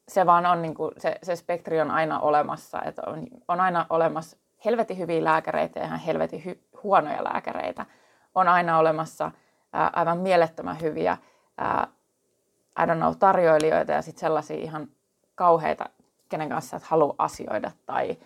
se 0.07 0.25
vaan 0.25 0.45
on, 0.45 0.61
niin 0.61 0.75
kuin, 0.75 0.91
se, 0.97 1.15
se 1.23 1.35
spektri 1.35 1.81
on 1.81 1.91
aina 1.91 2.19
olemassa. 2.19 2.81
Että 2.81 3.01
on, 3.07 3.27
on 3.47 3.59
aina 3.59 3.85
olemassa 3.89 4.37
helvetin 4.65 4.97
hyviä 4.97 5.23
lääkäreitä 5.23 5.79
ja 5.79 5.85
ihan 5.85 5.99
helvetin 5.99 6.45
hy, 6.45 6.63
huonoja 6.83 7.23
lääkäreitä. 7.23 7.85
On 8.35 8.47
aina 8.47 8.77
olemassa– 8.77 9.31
aivan 9.73 10.17
mielettömän 10.17 10.81
hyviä 10.81 11.17
ää, 11.57 11.87
I 12.79 12.85
don't 12.85 12.97
know, 12.97 13.13
tarjoilijoita 13.19 13.91
ja 13.91 14.01
sitten 14.01 14.19
sellaisia 14.19 14.57
ihan 14.57 14.87
kauheita, 15.35 15.85
kenen 16.29 16.49
kanssa 16.49 16.77
et 16.77 16.83
halua 16.83 17.15
asioida 17.17 17.71
tai 17.85 18.17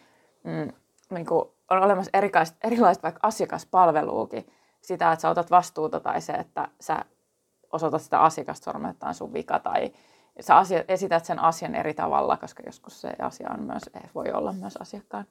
mm, 0.43 0.71
niin 1.09 1.25
kuin 1.25 1.45
on 1.69 1.83
olemassa 1.83 2.11
erilaista, 2.13 2.57
erilaista 2.63 3.03
vaikka 3.03 3.19
asiakaspalveluukin, 3.23 4.45
sitä, 4.81 5.11
että 5.11 5.21
sä 5.21 5.29
otat 5.29 5.51
vastuuta 5.51 5.99
tai 5.99 6.21
se, 6.21 6.33
että 6.33 6.67
sä 6.81 7.05
osoitat 7.71 8.01
sitä 8.01 8.21
asiakasta 8.21 8.63
sormettaan 8.63 9.13
sun 9.13 9.33
vika 9.33 9.59
tai 9.59 9.91
sä 10.39 10.57
asia, 10.57 10.83
esität 10.87 11.25
sen 11.25 11.39
asian 11.39 11.75
eri 11.75 11.93
tavalla, 11.93 12.37
koska 12.37 12.63
joskus 12.65 13.01
se 13.01 13.13
asia 13.19 13.49
on 13.53 13.63
myös, 13.63 13.83
eh, 13.93 14.09
voi 14.15 14.31
olla 14.31 14.53
myös 14.53 14.77
asiakkaan 14.77 15.25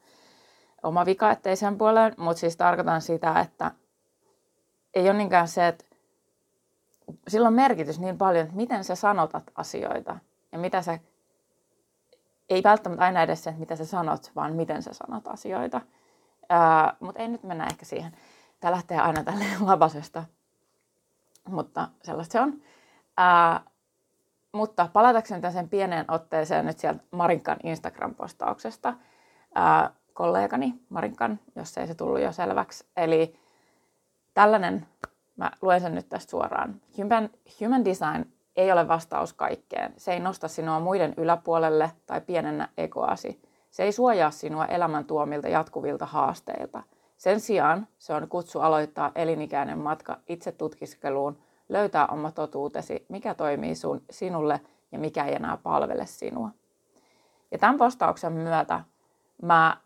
oma 0.83 1.05
vika, 1.05 1.31
ettei 1.31 1.55
sen 1.55 1.77
puoleen, 1.77 2.13
mutta 2.17 2.39
siis 2.39 2.57
tarkoitan 2.57 3.01
sitä, 3.01 3.39
että 3.39 3.71
ei 4.93 5.09
ole 5.09 5.17
niinkään 5.17 5.47
se, 5.47 5.67
että 5.67 5.85
sillä 7.27 7.47
on 7.47 7.53
merkitys 7.53 7.99
niin 7.99 8.17
paljon, 8.17 8.43
että 8.43 8.55
miten 8.55 8.83
sä 8.83 8.95
sanotat 8.95 9.43
asioita 9.55 10.19
ja 10.51 10.59
mitä 10.59 10.81
sä, 10.81 10.99
ei 12.49 12.63
välttämättä 12.63 13.05
aina 13.05 13.23
edes 13.23 13.43
se, 13.43 13.49
että 13.49 13.59
mitä 13.59 13.75
sä 13.75 13.85
sanot, 13.85 14.31
vaan 14.35 14.55
miten 14.55 14.83
sä 14.83 14.93
sanot 14.93 15.27
asioita. 15.27 15.81
Mutta 16.99 17.21
ei 17.21 17.27
nyt 17.27 17.43
mennä 17.43 17.65
ehkä 17.65 17.85
siihen. 17.85 18.11
Tämä 18.59 18.71
lähtee 18.71 18.99
aina 18.99 19.23
tälle 19.23 19.45
labasesta, 19.65 20.23
mutta 21.47 21.87
sellaista 22.03 22.31
se 22.33 22.39
on. 22.39 22.61
Ää, 23.17 23.61
mutta 24.51 24.89
palatakseni 24.93 25.51
sen 25.51 25.69
pieneen 25.69 26.05
otteeseen 26.07 26.65
nyt 26.65 26.79
sieltä 26.79 27.03
Marinkan 27.11 27.57
Instagram-postauksesta. 27.63 28.93
Ää, 29.55 29.91
kollegani 30.13 30.73
Marinkan, 30.89 31.39
jos 31.55 31.77
ei 31.77 31.87
se 31.87 31.95
tullut 31.95 32.19
jo 32.19 32.31
selväksi. 32.31 32.85
Eli 32.97 33.39
tällainen 34.33 34.87
Mä 35.37 35.51
luen 35.61 35.81
sen 35.81 35.95
nyt 35.95 36.09
tästä 36.09 36.31
suoraan. 36.31 36.81
Human, 36.97 37.29
human 37.61 37.85
design 37.85 38.25
ei 38.55 38.71
ole 38.71 38.87
vastaus 38.87 39.33
kaikkeen. 39.33 39.93
Se 39.97 40.13
ei 40.13 40.19
nosta 40.19 40.47
sinua 40.47 40.79
muiden 40.79 41.13
yläpuolelle 41.17 41.91
tai 42.05 42.21
pienennä 42.21 42.69
egoasi. 42.77 43.41
Se 43.71 43.83
ei 43.83 43.91
suojaa 43.91 44.31
sinua 44.31 44.65
elämän 44.65 45.05
tuomilta 45.05 45.47
jatkuvilta 45.47 46.05
haasteilta. 46.05 46.83
Sen 47.17 47.39
sijaan 47.39 47.87
se 47.97 48.13
on 48.13 48.27
kutsu 48.27 48.59
aloittaa 48.59 49.11
elinikäinen 49.15 49.77
matka 49.77 50.17
itse 50.27 50.51
tutkiskeluun, 50.51 51.37
löytää 51.69 52.07
oma 52.07 52.31
totuutesi, 52.31 53.05
mikä 53.09 53.33
toimii 53.33 53.75
sun, 53.75 54.01
sinulle 54.09 54.61
ja 54.91 54.99
mikä 54.99 55.25
ei 55.25 55.35
enää 55.35 55.57
palvele 55.63 56.05
sinua. 56.05 56.49
Ja 57.51 57.57
tämän 57.57 57.77
postauksen 57.77 58.33
myötä 58.33 58.83
mä 59.41 59.77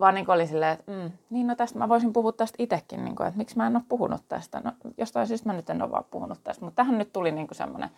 vaan 0.00 0.14
niin 0.14 0.30
olin 0.30 0.48
silleen, 0.48 0.72
että 0.72 0.92
mm, 0.92 1.10
niin 1.30 1.46
no 1.46 1.54
tästä 1.54 1.78
mä 1.78 1.88
voisin 1.88 2.12
puhua 2.12 2.32
tästä 2.32 2.56
itsekin, 2.58 3.04
niin 3.04 3.16
kuin, 3.16 3.26
että 3.26 3.38
miksi 3.38 3.56
mä 3.56 3.66
en 3.66 3.76
ole 3.76 3.84
puhunut 3.88 4.28
tästä. 4.28 4.60
No 4.64 4.72
jostain 4.98 5.26
syystä 5.26 5.48
mä 5.48 5.52
nyt 5.52 5.70
en 5.70 5.82
ole 5.82 5.90
vaan 5.90 6.04
puhunut 6.10 6.44
tästä, 6.44 6.64
mutta 6.64 6.76
tähän 6.76 6.98
nyt 6.98 7.12
tuli 7.12 7.32
niin 7.32 7.48
semmoinen 7.52 7.90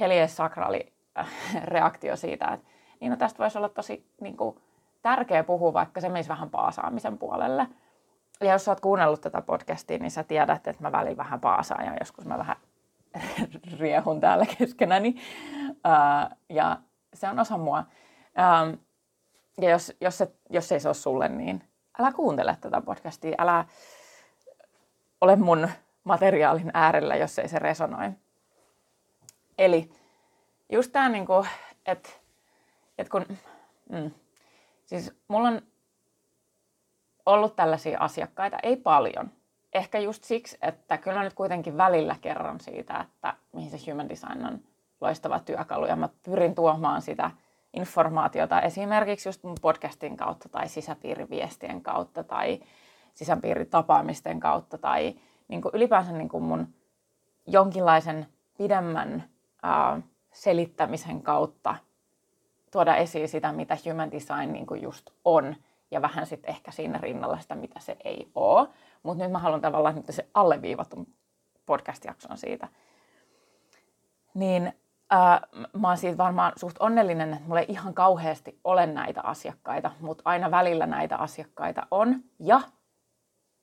heljesakraali 0.00 0.92
äh, 1.18 1.28
reaktio 1.64 2.16
siitä, 2.16 2.46
että 2.46 2.66
niin 3.00 3.10
no 3.10 3.16
tästä 3.16 3.38
voisi 3.38 3.58
olla 3.58 3.68
tosi 3.68 4.06
niin 4.20 4.36
kuin, 4.36 4.56
tärkeä 5.02 5.44
puhua, 5.44 5.72
vaikka 5.72 6.00
se 6.00 6.08
menisi 6.08 6.28
vähän 6.28 6.50
paasaamisen 6.50 7.18
puolelle. 7.18 7.66
Ja 8.40 8.52
jos 8.52 8.64
sä 8.64 8.70
oot 8.70 8.80
kuunnellut 8.80 9.20
tätä 9.20 9.42
podcastia, 9.42 9.98
niin 9.98 10.10
sä 10.10 10.22
tiedät, 10.22 10.66
että 10.66 10.82
mä 10.82 10.92
välillä 10.92 11.16
vähän 11.16 11.40
paasaan 11.40 11.84
ja 11.84 11.96
joskus 12.00 12.26
mä 12.26 12.38
vähän 12.38 12.56
riehun 13.80 14.20
täällä 14.20 14.46
keskenäni. 14.58 15.16
Uh, 15.70 16.36
ja 16.48 16.78
se 17.14 17.28
on 17.28 17.38
osa 17.38 17.58
mua. 17.58 17.78
Um, 17.78 18.78
ja 19.60 19.70
jos, 19.70 19.92
jos, 20.00 20.18
se, 20.18 20.32
jos 20.50 20.72
ei 20.72 20.80
se 20.80 20.88
ole 20.88 20.94
sulle, 20.94 21.28
niin 21.28 21.68
älä 21.98 22.12
kuuntele 22.12 22.56
tätä 22.60 22.80
podcastia. 22.80 23.34
Älä 23.38 23.64
ole 25.20 25.36
mun 25.36 25.68
materiaalin 26.04 26.70
äärellä, 26.74 27.16
jos 27.16 27.38
ei 27.38 27.48
se 27.48 27.58
resonoi. 27.58 28.10
Eli 29.58 29.90
just 30.72 30.92
tämä, 30.92 31.08
niin 31.08 31.26
että 31.86 32.10
et 32.98 33.08
kun... 33.08 33.26
Mm, 33.90 34.10
siis 34.84 35.12
mulla 35.28 35.48
on 35.48 35.62
ollut 37.26 37.56
tällaisia 37.56 37.98
asiakkaita, 38.00 38.58
ei 38.62 38.76
paljon. 38.76 39.30
Ehkä 39.72 39.98
just 39.98 40.24
siksi, 40.24 40.58
että 40.62 40.98
kyllä 40.98 41.22
nyt 41.22 41.34
kuitenkin 41.34 41.76
välillä 41.76 42.16
kerron 42.20 42.60
siitä, 42.60 43.00
että 43.00 43.34
mihin 43.52 43.70
se 43.70 43.90
human 43.90 44.08
design 44.08 44.46
on 44.46 44.60
loistava 45.00 45.40
työkalu. 45.40 45.86
Ja 45.86 45.96
mä 45.96 46.08
pyrin 46.22 46.54
tuomaan 46.54 47.02
sitä 47.02 47.30
informaatiota 47.74 48.60
esimerkiksi 48.60 49.28
just 49.28 49.42
mun 49.42 49.56
podcastin 49.60 50.16
kautta 50.16 50.48
tai 50.48 50.68
sisäpiiriviestien 50.68 51.82
kautta 51.82 52.24
tai 52.24 52.60
sisäpiiritapaamisten 53.14 54.40
kautta 54.40 54.78
tai 54.78 55.14
niin 55.48 55.62
kuin 55.62 55.74
ylipäänsä 55.74 56.12
niin 56.12 56.28
kuin 56.28 56.44
mun 56.44 56.74
jonkinlaisen 57.46 58.26
pidemmän 58.58 59.28
ää, 59.62 60.00
selittämisen 60.32 61.22
kautta 61.22 61.76
tuoda 62.70 62.96
esiin 62.96 63.28
sitä, 63.28 63.52
mitä 63.52 63.76
human 63.90 64.10
design 64.10 64.52
niin 64.52 64.66
kuin 64.66 64.82
just 64.82 65.10
on 65.24 65.56
ja 65.90 66.02
vähän 66.02 66.26
sitten 66.26 66.50
ehkä 66.50 66.70
siinä 66.70 66.98
rinnalla 66.98 67.40
sitä, 67.40 67.54
mitä 67.54 67.80
se 67.80 67.96
ei 68.04 68.30
ole. 68.34 68.68
Mutta 69.02 69.24
nyt 69.24 69.32
mä 69.32 69.38
haluan 69.38 69.60
tavallaan 69.60 69.94
nyt 69.94 70.04
se 70.10 70.28
alleviivatun 70.34 71.06
podcast-jakson 71.66 72.38
siitä. 72.38 72.68
Niin 74.34 74.72
ää, 75.14 75.40
mä 75.72 75.88
oon 75.88 75.96
siitä 75.96 76.18
varmaan 76.18 76.52
suht 76.56 76.76
onnellinen, 76.80 77.32
että 77.32 77.44
mulla 77.46 77.60
ei 77.60 77.66
ihan 77.68 77.94
kauheasti 77.94 78.60
ole 78.64 78.86
näitä 78.86 79.20
asiakkaita, 79.20 79.90
mutta 80.00 80.22
aina 80.24 80.50
välillä 80.50 80.86
näitä 80.86 81.16
asiakkaita 81.16 81.86
on. 81.90 82.20
Ja 82.38 82.60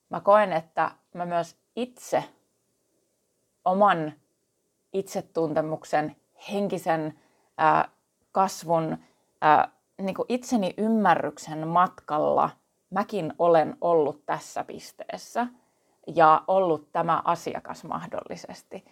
mä 0.10 0.20
koen, 0.20 0.54
että 0.54 0.92
mä 1.14 1.26
myös 1.26 1.58
itse 1.76 2.24
oman 3.66 4.14
itsetuntemuksen, 4.94 6.16
henkisen 6.52 7.20
ää, 7.58 7.90
kasvun, 8.32 8.98
ää, 9.42 9.72
niin 10.02 10.16
kuin 10.16 10.26
itseni 10.30 10.74
ymmärryksen 10.78 11.68
matkalla 11.68 12.50
mäkin 12.90 13.34
olen 13.40 13.78
ollut 13.82 14.26
tässä 14.26 14.64
pisteessä 14.64 15.48
ja 16.16 16.44
ollut 16.48 16.92
tämä 16.92 17.22
asiakas 17.26 17.84
mahdollisesti. 17.84 18.86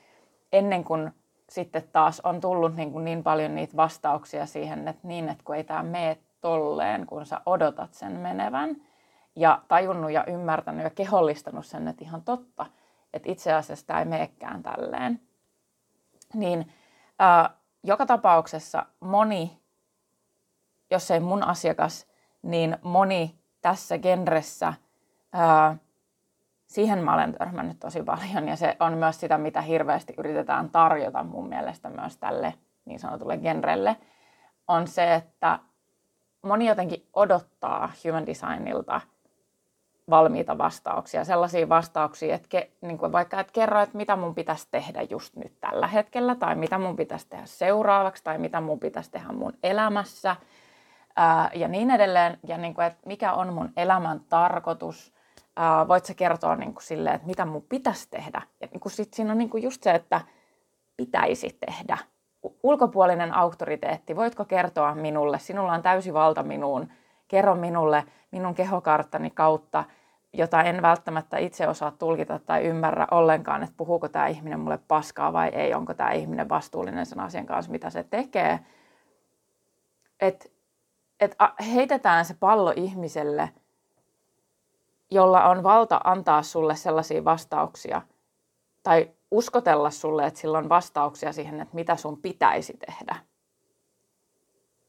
Ennen 0.52 0.84
kuin 0.84 1.12
sitten 1.50 1.84
taas 1.92 2.20
on 2.20 2.42
tullut 2.42 2.76
niin, 2.76 2.92
kuin 2.92 3.06
niin 3.06 3.24
paljon 3.24 3.56
niitä 3.56 3.78
vastauksia 3.78 4.46
siihen, 4.46 4.88
että 4.88 5.08
niin, 5.08 5.30
että 5.30 5.44
kun 5.44 5.56
ei 5.56 5.64
tämä 5.64 5.84
mene 5.84 6.18
tolleen, 6.42 7.06
kun 7.06 7.26
sä 7.26 7.42
odotat 7.46 7.94
sen 7.94 8.12
menevän, 8.12 8.76
ja 9.36 9.62
tajunnut 9.68 10.12
ja 10.12 10.26
ymmärtänyt 10.26 10.84
ja 10.84 10.90
kehollistanut 10.90 11.66
sen, 11.66 11.88
että 11.88 12.04
ihan 12.04 12.22
totta, 12.22 12.66
että 13.14 13.32
itse 13.32 13.54
asiassa 13.54 13.88
tämä 13.88 14.00
ei 14.00 14.06
meekään 14.06 14.64
tälleen. 14.64 15.22
Niin 16.34 16.74
ää, 17.20 17.50
joka 17.84 18.06
tapauksessa 18.06 18.86
moni, 19.00 19.60
jos 20.92 21.12
ei 21.12 21.20
mun 21.20 21.44
asiakas, 21.44 22.08
niin 22.42 22.78
moni 22.82 23.40
tässä 23.62 23.98
genressä 23.98 24.74
ää, 25.34 25.78
siihen 26.70 27.04
mä 27.04 27.14
olen 27.14 27.34
törmännyt 27.34 27.80
tosi 27.80 28.04
paljon 28.04 28.48
ja 28.48 28.56
se 28.56 28.78
on 28.80 28.94
myös 28.94 29.20
sitä, 29.20 29.38
mitä 29.38 29.62
hirveästi 29.62 30.14
yritetään 30.18 30.70
tarjota 30.70 31.24
mun 31.24 31.50
mielestä 31.50 31.90
myös 31.90 32.18
tälle 32.18 32.54
niin 32.86 33.00
sanotulle 33.00 33.38
genrelle, 33.38 33.96
on 34.68 34.88
se, 34.88 35.16
että 35.16 35.60
moni 36.42 36.68
jotenkin 36.68 37.08
odottaa 37.14 37.92
human 38.06 38.26
designilta 38.26 39.02
valmiita 40.10 40.58
vastauksia, 40.58 41.26
sellaisia 41.26 41.70
vastauksia, 41.70 42.36
että 42.36 42.48
ke, 42.50 42.72
niin 42.82 42.98
kuin 42.98 43.12
vaikka 43.12 43.40
et 43.40 43.52
kerro, 43.52 43.82
että 43.82 43.98
mitä 43.98 44.16
mun 44.16 44.36
pitäisi 44.36 44.68
tehdä 44.72 45.02
just 45.02 45.36
nyt 45.36 45.60
tällä 45.60 45.88
hetkellä, 45.88 46.36
tai 46.36 46.56
mitä 46.56 46.78
mun 46.78 46.96
pitäisi 46.96 47.30
tehdä 47.30 47.46
seuraavaksi, 47.46 48.24
tai 48.24 48.38
mitä 48.38 48.62
mun 48.62 48.80
pitäisi 48.80 49.12
tehdä 49.12 49.32
mun 49.32 49.54
elämässä, 49.64 50.36
ää, 51.16 51.50
ja 51.54 51.68
niin 51.68 51.92
edelleen, 51.92 52.38
ja 52.48 52.58
niin 52.58 52.74
kuin, 52.74 52.88
että 52.88 53.00
mikä 53.06 53.34
on 53.34 53.54
mun 53.54 53.70
elämän 53.78 54.20
tarkoitus, 54.30 55.19
voit 55.88 56.06
sä 56.06 56.14
kertoa 56.14 56.56
niin 56.56 56.74
kuin 56.74 56.84
silleen, 56.84 57.16
että 57.16 57.28
mitä 57.28 57.46
mun 57.46 57.66
pitäisi 57.70 58.10
tehdä. 58.10 58.42
Ja 58.62 58.68
niin 58.72 58.80
kuin 58.80 58.92
sit 58.92 59.14
siinä 59.14 59.32
on 59.32 59.38
niin 59.38 59.50
kuin 59.50 59.64
just 59.64 59.84
se, 59.84 59.92
että 59.92 60.22
pitäisi 60.98 61.58
tehdä. 61.66 61.98
Ulkopuolinen 62.64 63.34
auktoriteetti, 63.34 64.16
voitko 64.16 64.46
kertoa 64.46 64.96
minulle, 64.96 65.40
sinulla 65.40 65.74
on 65.74 65.82
täysi 65.82 66.14
valta 66.14 66.44
minuun, 66.44 66.92
kerro 67.28 67.56
minulle 67.56 68.04
minun 68.32 68.56
kehokarttani 68.56 69.30
kautta, 69.30 69.84
jota 70.34 70.64
en 70.64 70.82
välttämättä 70.82 71.38
itse 71.38 71.68
osaa 71.68 71.92
tulkita 71.92 72.40
tai 72.40 72.64
ymmärrä 72.64 73.08
ollenkaan, 73.12 73.64
että 73.64 73.76
puhuuko 73.78 74.08
tämä 74.08 74.28
ihminen 74.28 74.60
mulle 74.60 74.80
paskaa 74.88 75.34
vai 75.34 75.48
ei, 75.48 75.74
onko 75.74 75.94
tämä 75.94 76.12
ihminen 76.12 76.50
vastuullinen 76.50 77.06
sen 77.06 77.20
asian 77.20 77.46
kanssa, 77.46 77.72
mitä 77.72 77.90
se 77.90 78.04
tekee. 78.04 78.60
Että 80.20 80.50
et 81.20 81.36
heitetään 81.74 82.26
se 82.26 82.36
pallo 82.40 82.74
ihmiselle– 82.76 83.50
jolla 85.12 85.46
on 85.46 85.64
valta 85.64 86.02
antaa 86.04 86.44
sulle 86.44 86.76
sellaisia 86.76 87.26
vastauksia 87.26 88.02
tai 88.84 89.12
uskotella 89.32 89.90
sulle, 89.90 90.26
että 90.26 90.40
sillä 90.40 90.58
on 90.58 90.70
vastauksia 90.70 91.34
siihen, 91.34 91.62
että 91.62 91.76
mitä 91.76 91.96
sun 91.96 92.22
pitäisi 92.22 92.78
tehdä. 92.78 93.16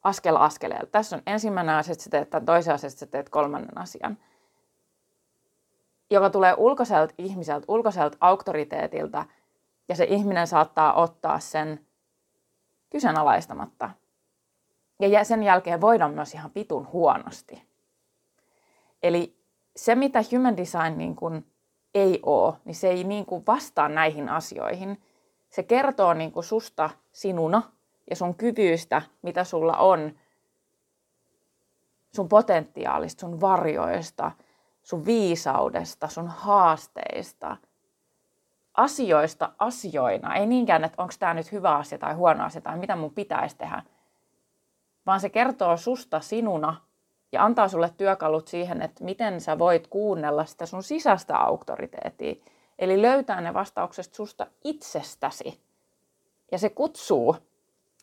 Askel 0.02 0.36
askeleelta. 0.36 0.86
Tässä 0.86 1.16
on 1.16 1.22
ensimmäinen 1.26 1.74
asia, 1.74 1.92
että 1.92 2.04
sä 2.04 2.10
teet 2.10 2.30
tämän 2.30 2.46
toisen 2.46 2.74
asian, 2.74 2.88
että 2.88 3.00
sä 3.00 3.06
teet 3.06 3.28
kolmannen 3.28 3.78
asian. 3.78 4.18
Joka 6.10 6.30
tulee 6.30 6.54
ulkoiselta 6.56 7.14
ihmiseltä, 7.18 7.64
ulkoiselta 7.68 8.16
auktoriteetilta, 8.20 9.24
ja 9.88 9.96
se 9.96 10.04
ihminen 10.04 10.46
saattaa 10.46 10.94
ottaa 10.94 11.40
sen 11.40 11.86
kyseenalaistamatta. 12.90 13.90
Ja 15.00 15.24
sen 15.24 15.42
jälkeen 15.42 15.80
voidaan 15.80 16.14
myös 16.14 16.34
ihan 16.34 16.50
pitun 16.50 16.88
huonosti. 16.92 17.68
Eli 19.02 19.39
se, 19.76 19.94
mitä 19.94 20.18
human 20.32 20.56
design 20.56 20.98
niin 20.98 21.16
kuin 21.16 21.46
ei 21.94 22.20
ole, 22.22 22.54
niin 22.64 22.74
se 22.74 22.88
ei 22.88 23.04
niin 23.04 23.26
kuin 23.26 23.44
vastaa 23.46 23.88
näihin 23.88 24.28
asioihin. 24.28 25.02
Se 25.48 25.62
kertoo 25.62 26.14
niin 26.14 26.32
kuin 26.32 26.44
susta 26.44 26.90
sinuna 27.12 27.62
ja 28.10 28.16
sun 28.16 28.34
kyvyistä, 28.34 29.02
mitä 29.22 29.44
sulla 29.44 29.76
on, 29.76 30.12
sun 32.14 32.28
potentiaalista, 32.28 33.20
sun 33.20 33.40
varjoista, 33.40 34.32
sun 34.82 35.06
viisaudesta, 35.06 36.08
sun 36.08 36.28
haasteista, 36.28 37.56
asioista 38.74 39.52
asioina. 39.58 40.34
Ei 40.34 40.46
niinkään, 40.46 40.84
että 40.84 41.02
onko 41.02 41.14
tämä 41.18 41.34
nyt 41.34 41.52
hyvä 41.52 41.76
asia 41.76 41.98
tai 41.98 42.14
huono 42.14 42.44
asia 42.44 42.60
tai 42.60 42.78
mitä 42.78 42.96
mun 42.96 43.14
pitäisi 43.14 43.56
tehdä, 43.56 43.82
vaan 45.06 45.20
se 45.20 45.28
kertoo 45.28 45.76
susta 45.76 46.20
sinuna 46.20 46.76
ja 47.32 47.44
antaa 47.44 47.68
sulle 47.68 47.90
työkalut 47.96 48.48
siihen, 48.48 48.82
että 48.82 49.04
miten 49.04 49.40
sä 49.40 49.58
voit 49.58 49.86
kuunnella 49.86 50.44
sitä 50.44 50.66
sun 50.66 50.82
sisäistä 50.82 51.36
auktoriteettia. 51.36 52.34
Eli 52.78 53.02
löytää 53.02 53.40
ne 53.40 53.54
vastaukset 53.54 54.14
susta 54.14 54.46
itsestäsi. 54.64 55.60
Ja 56.52 56.58
se 56.58 56.68
kutsuu 56.68 57.36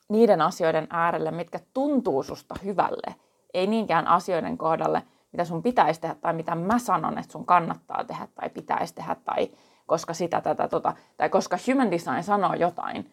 niiden 0.10 0.42
asioiden 0.42 0.88
äärelle, 0.90 1.32
mitkä 1.32 1.60
tuntuu 1.74 2.24
susta 2.24 2.56
hyvälle. 2.64 3.16
Ei 3.54 3.68
niinkään 3.68 4.08
asioiden 4.08 4.58
kohdalle, 4.58 5.04
mitä 5.32 5.46
sun 5.46 5.64
pitäisi 5.64 6.02
tehdä 6.02 6.16
tai 6.16 6.34
mitä 6.34 6.56
mä 6.56 6.80
sanon, 6.80 7.18
että 7.18 7.32
sun 7.32 7.46
kannattaa 7.46 8.04
tehdä 8.04 8.28
tai 8.36 8.50
pitäisi 8.50 8.96
tehdä 8.96 9.16
tai 9.26 9.52
koska 9.86 10.14
sitä, 10.14 10.42
tätä, 10.42 10.68
tota, 10.68 10.94
tai 11.18 11.30
koska 11.30 11.58
human 11.68 11.92
design 11.92 12.24
sanoo 12.24 12.54
jotain. 12.54 13.12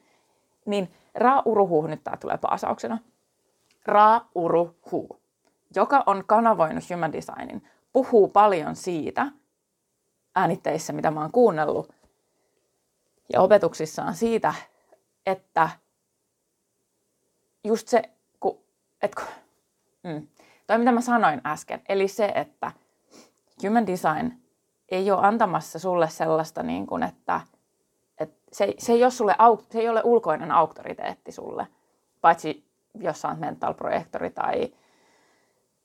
Niin 0.67 0.93
ra 1.15 1.43
uruhu, 1.45 1.87
nyt 1.87 2.05
tää 2.05 2.17
tulee 2.17 2.39
paasauksena. 2.39 2.99
Ra 3.87 4.21
uruhu 4.35 5.21
joka 5.77 6.03
on 6.07 6.25
kanavoinut 6.27 6.85
human 6.91 7.13
designin, 7.13 7.69
puhuu 7.93 8.29
paljon 8.29 8.77
siitä 8.77 9.27
äänitteissä, 10.35 10.93
mitä 10.93 11.11
mä 11.11 11.21
oon 11.21 11.33
kuunnellut, 11.33 11.93
ja 13.33 13.41
opetuksissaan 13.41 14.15
siitä, 14.15 14.55
että 15.27 15.71
just 17.65 17.89
se, 17.89 18.03
kun, 18.41 18.61
et, 19.03 19.17
mm, 20.03 20.29
toi 20.67 20.79
mitä 20.79 20.93
mä 20.93 21.01
sanoin 21.01 21.41
äsken, 21.47 21.83
eli 21.89 22.09
se, 22.09 22.25
että 22.35 22.73
human 23.63 23.87
design 23.87 24.33
ei 24.89 25.11
ole 25.11 25.27
antamassa 25.27 25.79
sulle 25.79 26.09
sellaista, 26.09 26.63
niin 26.63 26.87
kuin, 26.87 27.03
että, 27.03 27.41
että 28.19 28.37
se, 28.53 28.75
se, 28.79 28.93
ei 28.93 29.03
ole 29.03 29.11
sulle, 29.11 29.37
se 29.71 29.79
ei 29.79 29.89
ole 29.89 30.01
ulkoinen 30.05 30.51
auktoriteetti 30.51 31.33
sulle, 31.33 31.67
paitsi 32.21 32.65
jos 32.95 33.21
sä 33.21 33.29
oot 33.29 33.39
mental 33.39 33.75
projektori 33.75 34.31
tai 34.31 34.75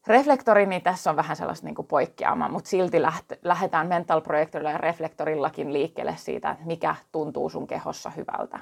reflektori, 0.10 0.66
niin 0.66 0.82
tässä 0.82 1.10
on 1.10 1.16
vähän 1.16 1.36
sellaista 1.36 1.68
niin 1.68 1.88
poikkeama, 1.88 2.50
mutta 2.50 2.70
silti 2.70 3.02
läht, 3.02 3.32
lähdetään 3.44 3.88
mental 3.88 4.22
projektorilla 4.22 4.72
ja 4.72 4.78
reflektorillakin 4.78 5.74
liikkeelle 5.74 6.16
siitä, 6.18 6.52
että 6.52 6.66
mikä 6.66 6.96
tuntuu 7.12 7.50
sun 7.50 7.68
kehossa 7.68 8.10
hyvältä. 8.10 8.60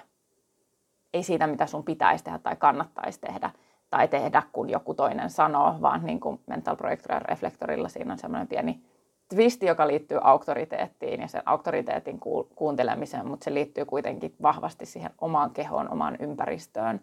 Ei 1.14 1.24
siitä, 1.24 1.48
mitä 1.48 1.66
sun 1.66 1.84
pitäisi 1.84 2.24
tehdä 2.24 2.40
tai 2.40 2.56
kannattaisi 2.56 3.22
tehdä 3.22 3.50
tai 3.90 4.08
tehdä, 4.08 4.44
kun 4.52 4.70
joku 4.70 4.94
toinen 4.94 5.30
sanoo, 5.30 5.76
vaan 5.82 6.06
niin 6.06 6.20
kuin 6.20 6.40
mental 6.48 6.76
projektorilla 6.76 7.22
ja 7.22 7.28
reflektorilla 7.30 7.90
siinä 7.90 8.12
on 8.12 8.20
semmoinen 8.20 8.48
pieni 8.48 8.82
twisti, 9.30 9.66
joka 9.66 9.88
liittyy 9.88 10.20
auktoriteettiin 10.22 11.22
ja 11.22 11.28
sen 11.28 11.42
auktoriteetin 11.46 12.20
kuuntelemiseen, 12.56 13.28
mutta 13.28 13.44
se 13.44 13.54
liittyy 13.54 13.86
kuitenkin 13.86 14.36
vahvasti 14.42 14.86
siihen 14.86 15.12
omaan 15.22 15.52
kehoon, 15.52 15.92
omaan 15.92 16.18
ympäristöön. 16.20 17.02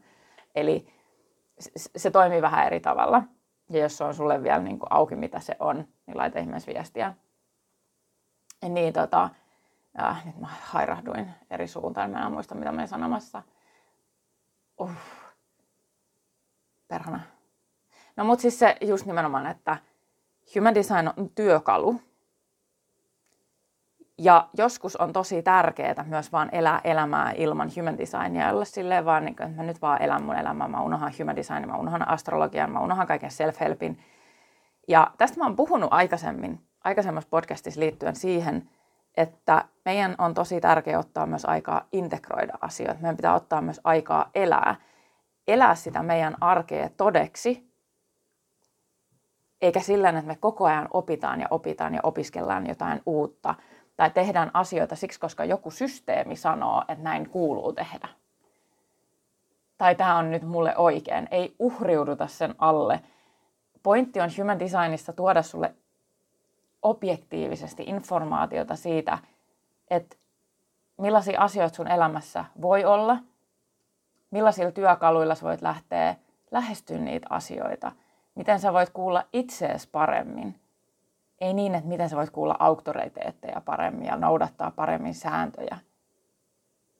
Eli 0.54 0.86
se 1.96 2.10
toimii 2.10 2.42
vähän 2.42 2.66
eri 2.66 2.80
tavalla. 2.80 3.22
Ja 3.70 3.78
jos 3.78 3.96
se 3.96 4.04
on 4.04 4.14
sulle 4.14 4.42
vielä 4.42 4.58
niin 4.58 4.78
kuin 4.78 4.92
auki, 4.92 5.16
mitä 5.16 5.40
se 5.40 5.56
on, 5.58 5.88
niin 6.06 6.16
laita 6.16 6.38
ihmeessä 6.38 6.72
viestiä. 6.72 7.14
Niin 8.68 8.92
tota, 8.92 9.30
äh, 10.02 10.26
nyt 10.26 10.38
mä 10.38 10.48
hairahduin 10.62 11.30
eri 11.50 11.68
suuntaan, 11.68 12.10
mä 12.10 12.26
en 12.26 12.32
muista 12.32 12.54
mitä 12.54 12.72
mä 12.72 12.86
sanomassa. 12.86 13.42
Uh, 14.80 14.90
perhana. 16.88 17.20
No 18.16 18.24
mut 18.24 18.40
siis 18.40 18.58
se 18.58 18.76
just 18.80 19.06
nimenomaan, 19.06 19.46
että 19.46 19.78
human 20.54 20.74
design 20.74 21.10
on 21.16 21.30
työkalu, 21.30 22.00
ja 24.18 24.48
joskus 24.56 24.96
on 24.96 25.12
tosi 25.12 25.42
tärkeää 25.42 26.04
myös 26.06 26.32
vaan 26.32 26.48
elää 26.52 26.80
elämää 26.84 27.32
ilman 27.36 27.70
human 27.76 27.98
designia, 27.98 28.52
olla 28.52 28.64
silleen 28.64 29.04
vaan, 29.04 29.24
niin 29.24 29.36
kuin, 29.36 29.46
että 29.46 29.56
mä 29.56 29.66
nyt 29.66 29.82
vaan 29.82 30.02
elän 30.02 30.22
mun 30.22 30.36
elämää, 30.36 30.68
mä 30.68 30.82
unohan 30.82 31.12
human 31.18 31.36
designin, 31.36 31.68
mä 31.68 31.76
unohan 31.76 32.08
astrologian, 32.08 32.70
mä 32.70 32.80
unohan 32.80 33.06
kaiken 33.06 33.30
self-helpin. 33.30 33.98
Ja 34.88 35.10
tästä 35.18 35.38
mä 35.38 35.44
oon 35.44 35.56
puhunut 35.56 35.88
aikaisemmin, 35.92 36.60
aikaisemmassa 36.84 37.28
podcastissa 37.30 37.80
liittyen 37.80 38.16
siihen, 38.16 38.70
että 39.16 39.64
meidän 39.84 40.14
on 40.18 40.34
tosi 40.34 40.60
tärkeää 40.60 40.98
ottaa 40.98 41.26
myös 41.26 41.44
aikaa 41.44 41.88
integroida 41.92 42.58
asioita. 42.60 43.00
Meidän 43.00 43.16
pitää 43.16 43.34
ottaa 43.34 43.60
myös 43.60 43.80
aikaa 43.84 44.30
elää. 44.34 44.76
Elää 45.48 45.74
sitä 45.74 46.02
meidän 46.02 46.36
arkea 46.40 46.88
todeksi, 46.96 47.74
eikä 49.60 49.80
sillä 49.80 50.08
että 50.08 50.22
me 50.22 50.36
koko 50.36 50.64
ajan 50.64 50.88
opitaan 50.90 51.40
ja 51.40 51.46
opitaan 51.50 51.94
ja 51.94 52.00
opiskellaan 52.02 52.66
jotain 52.66 53.02
uutta– 53.06 53.54
tai 53.96 54.10
tehdään 54.10 54.50
asioita 54.54 54.96
siksi, 54.96 55.20
koska 55.20 55.44
joku 55.44 55.70
systeemi 55.70 56.36
sanoo, 56.36 56.82
että 56.88 57.04
näin 57.04 57.30
kuuluu 57.30 57.72
tehdä. 57.72 58.08
Tai 59.78 59.94
tämä 59.94 60.16
on 60.16 60.30
nyt 60.30 60.42
mulle 60.42 60.76
oikein. 60.76 61.28
Ei 61.30 61.54
uhriuduta 61.58 62.26
sen 62.26 62.54
alle. 62.58 63.00
Pointti 63.82 64.20
on 64.20 64.30
human 64.38 64.58
designissa 64.58 65.12
tuoda 65.12 65.42
sulle 65.42 65.74
objektiivisesti 66.82 67.82
informaatiota 67.86 68.76
siitä, 68.76 69.18
että 69.90 70.16
millaisia 70.98 71.40
asioita 71.40 71.76
sun 71.76 71.88
elämässä 71.88 72.44
voi 72.60 72.84
olla, 72.84 73.16
millaisilla 74.30 74.70
työkaluilla 74.70 75.34
sä 75.34 75.46
voit 75.46 75.62
lähteä 75.62 76.16
lähestyä 76.50 76.98
niitä 76.98 77.26
asioita, 77.30 77.92
miten 78.34 78.60
sä 78.60 78.72
voit 78.72 78.90
kuulla 78.90 79.24
itseesi 79.32 79.88
paremmin– 79.92 80.54
ei 81.40 81.54
niin, 81.54 81.74
että 81.74 81.88
miten 81.88 82.08
sä 82.08 82.16
voit 82.16 82.30
kuulla 82.30 82.56
auktoriteetteja 82.58 83.60
paremmin 83.64 84.06
ja 84.06 84.16
noudattaa 84.16 84.70
paremmin 84.70 85.14
sääntöjä 85.14 85.78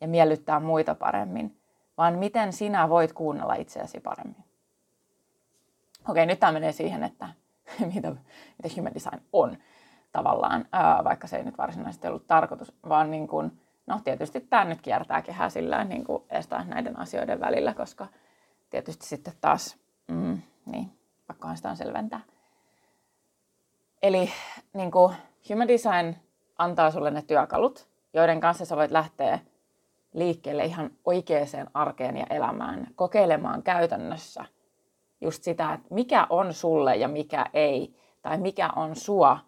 ja 0.01 0.09
miellyttää 0.09 0.61
muita 0.61 0.95
paremmin, 0.95 1.61
vaan 1.99 2.19
miten 2.19 2.53
sinä 2.53 2.89
voit 2.89 3.13
kuunnella 3.13 3.55
itseäsi 3.55 4.01
paremmin. 4.01 4.45
Okei, 6.09 6.27
nyt 6.27 6.41
tämä 6.41 6.53
menee 6.53 6.73
siihen, 6.73 7.03
että 7.03 7.29
mitä, 7.95 8.11
mitä 8.63 8.75
human 8.77 8.95
design 8.95 9.21
on 9.33 9.57
tavallaan, 10.13 10.69
ää, 10.73 11.05
vaikka 11.05 11.27
se 11.27 11.37
ei 11.37 11.45
nyt 11.45 11.59
varsinaisesti 11.59 12.07
ollut 12.07 12.27
tarkoitus, 12.27 12.73
vaan 12.89 13.11
niin 13.11 13.29
kuin, 13.29 13.61
no 13.87 14.01
tietysti 14.05 14.41
tämä 14.41 14.65
nyt 14.65 14.81
kiertää 14.81 15.23
kehää 15.23 15.51
sillä 15.51 15.85
niin 15.85 16.05
kuin 16.05 16.23
estää 16.31 16.65
näiden 16.65 16.99
asioiden 16.99 17.41
välillä, 17.41 17.75
koska 17.75 18.07
tietysti 18.71 19.07
sitten 19.07 19.35
taas, 19.41 19.79
mm, 20.09 20.43
niin, 20.67 20.99
pakkohan 21.27 21.57
sitä 21.57 21.71
on 21.71 21.77
selventää. 21.77 22.21
Eli 24.05 24.31
niin 24.73 24.91
kuin 24.91 25.15
Human 25.51 25.69
Design 25.69 26.17
antaa 26.59 26.91
sulle 26.91 27.11
ne 27.11 27.23
työkalut, 27.23 27.89
joiden 28.15 28.41
kanssa 28.41 28.65
sä 28.65 28.77
voit 28.77 28.91
lähteä 28.91 29.39
liikkeelle 30.13 30.65
ihan 30.65 30.91
oikeaan 31.05 31.71
arkeen 31.75 32.17
ja 32.17 32.27
elämään, 32.31 32.87
kokeilemaan 32.97 33.63
käytännössä 33.63 34.45
just 35.21 35.43
sitä, 35.43 35.73
että 35.73 35.95
mikä 35.95 36.27
on 36.31 36.55
sulle 36.55 36.97
ja 36.97 37.09
mikä 37.09 37.47
ei, 37.55 37.95
tai 38.23 38.39
mikä 38.39 38.71
on 38.77 38.97
sua 38.97 39.39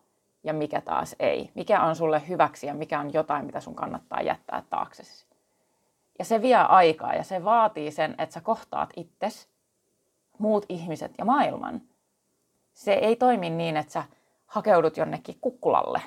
ja 0.45 0.53
mikä 0.53 0.81
taas 0.81 1.17
ei. 1.19 1.51
Mikä 1.55 1.83
on 1.83 1.97
sulle 1.97 2.29
hyväksi 2.29 2.67
ja 2.67 2.75
mikä 2.75 3.01
on 3.01 3.13
jotain, 3.13 3.47
mitä 3.47 3.61
sun 3.61 3.75
kannattaa 3.75 4.23
jättää 4.23 4.63
taaksesi. 4.71 5.27
Ja 6.19 6.25
se 6.25 6.43
vie 6.43 6.57
aikaa 6.57 7.15
ja 7.15 7.25
se 7.25 7.45
vaatii 7.45 7.91
sen, 7.91 8.15
että 8.19 8.35
sä 8.35 8.41
kohtaat 8.41 8.91
itses, 8.97 9.49
muut 10.39 10.67
ihmiset 10.69 11.13
ja 11.19 11.25
maailman. 11.25 11.83
Se 12.75 12.93
ei 12.93 13.17
toimi 13.17 13.51
niin, 13.51 13.77
että 13.77 13.93
sä 13.93 14.05
hakeudut 14.57 14.97
jonnekin 14.97 15.41
kukkulalle, 15.41 16.03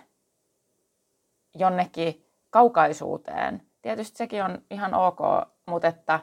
jonnekin 1.55 2.25
kaukaisuuteen. 2.49 3.67
Tietysti 3.81 4.17
sekin 4.17 4.43
on 4.43 4.62
ihan 4.71 4.93
ok, 4.93 5.19
mutta 5.65 5.88
että 5.88 6.19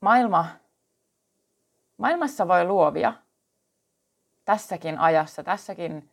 maailma, 0.00 0.46
maailmassa 1.96 2.48
voi 2.48 2.64
luovia 2.64 3.12
tässäkin 4.44 4.98
ajassa, 4.98 5.42
tässäkin 5.42 6.10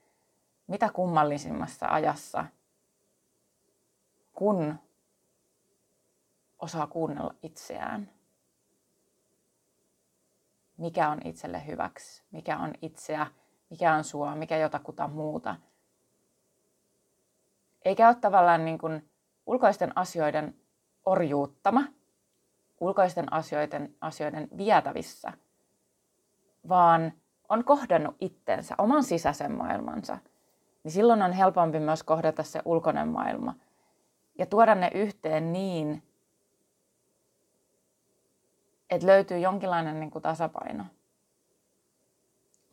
mitä 0.68 0.90
kummallisimmassa 0.94 1.88
ajassa, 1.88 2.46
kun 4.34 4.80
osaa 6.60 6.88
kuunnella 6.88 7.36
itseään. 7.44 8.10
Mikä 10.78 11.10
on 11.10 11.20
itselle 11.26 11.66
hyväksi, 11.68 12.24
mikä 12.32 12.58
on 12.58 12.74
itseä 12.82 13.28
mikä 13.74 13.94
on 13.96 14.04
sua, 14.04 14.36
mikä 14.36 14.58
jotakuta 14.58 15.08
muuta. 15.08 15.56
Eikä 17.86 18.08
ole 18.08 18.16
tavallaan 18.16 18.66
niin 18.66 18.78
kuin 18.78 19.10
ulkoisten 19.46 19.98
asioiden 19.98 20.56
orjuuttama, 21.06 21.84
ulkoisten 22.80 23.34
asioiden, 23.34 23.96
asioiden 24.02 24.48
vietävissä, 24.58 25.34
vaan 26.70 27.14
on 27.50 27.64
kohdannut 27.64 28.16
itsensä, 28.20 28.76
oman 28.78 29.04
sisäisen 29.04 29.52
maailmansa, 29.52 30.18
niin 30.84 30.92
silloin 30.92 31.22
on 31.22 31.32
helpompi 31.32 31.80
myös 31.80 32.04
kohdata 32.04 32.44
se 32.44 32.62
ulkoinen 32.66 33.08
maailma 33.08 33.56
ja 34.38 34.46
tuoda 34.46 34.76
ne 34.76 34.92
yhteen 34.94 35.54
niin, 35.54 36.04
että 38.90 39.08
löytyy 39.08 39.40
jonkinlainen 39.40 40.00
niin 40.00 40.12
kuin 40.12 40.22
tasapaino 40.22 40.84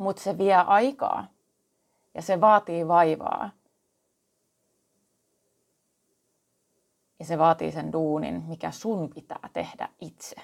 mutta 0.01 0.23
se 0.23 0.39
vie 0.39 0.55
aikaa 0.55 1.27
ja 2.15 2.23
se 2.23 2.41
vaatii 2.41 2.89
vaivaa. 2.89 3.51
Ja 7.19 7.25
se 7.25 7.39
vaatii 7.39 7.73
sen 7.73 7.93
duunin, 7.93 8.45
mikä 8.47 8.71
sun 8.71 9.11
pitää 9.15 9.49
tehdä 9.53 9.89
itse. 10.01 10.37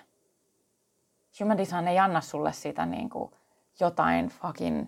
Human 1.41 1.59
design 1.59 1.89
ei 1.89 1.99
anna 1.99 2.21
sulle 2.21 2.53
sitä 2.53 2.87
niin 2.87 3.11
kuin 3.11 3.31
jotain 3.81 4.29
fucking 4.29 4.87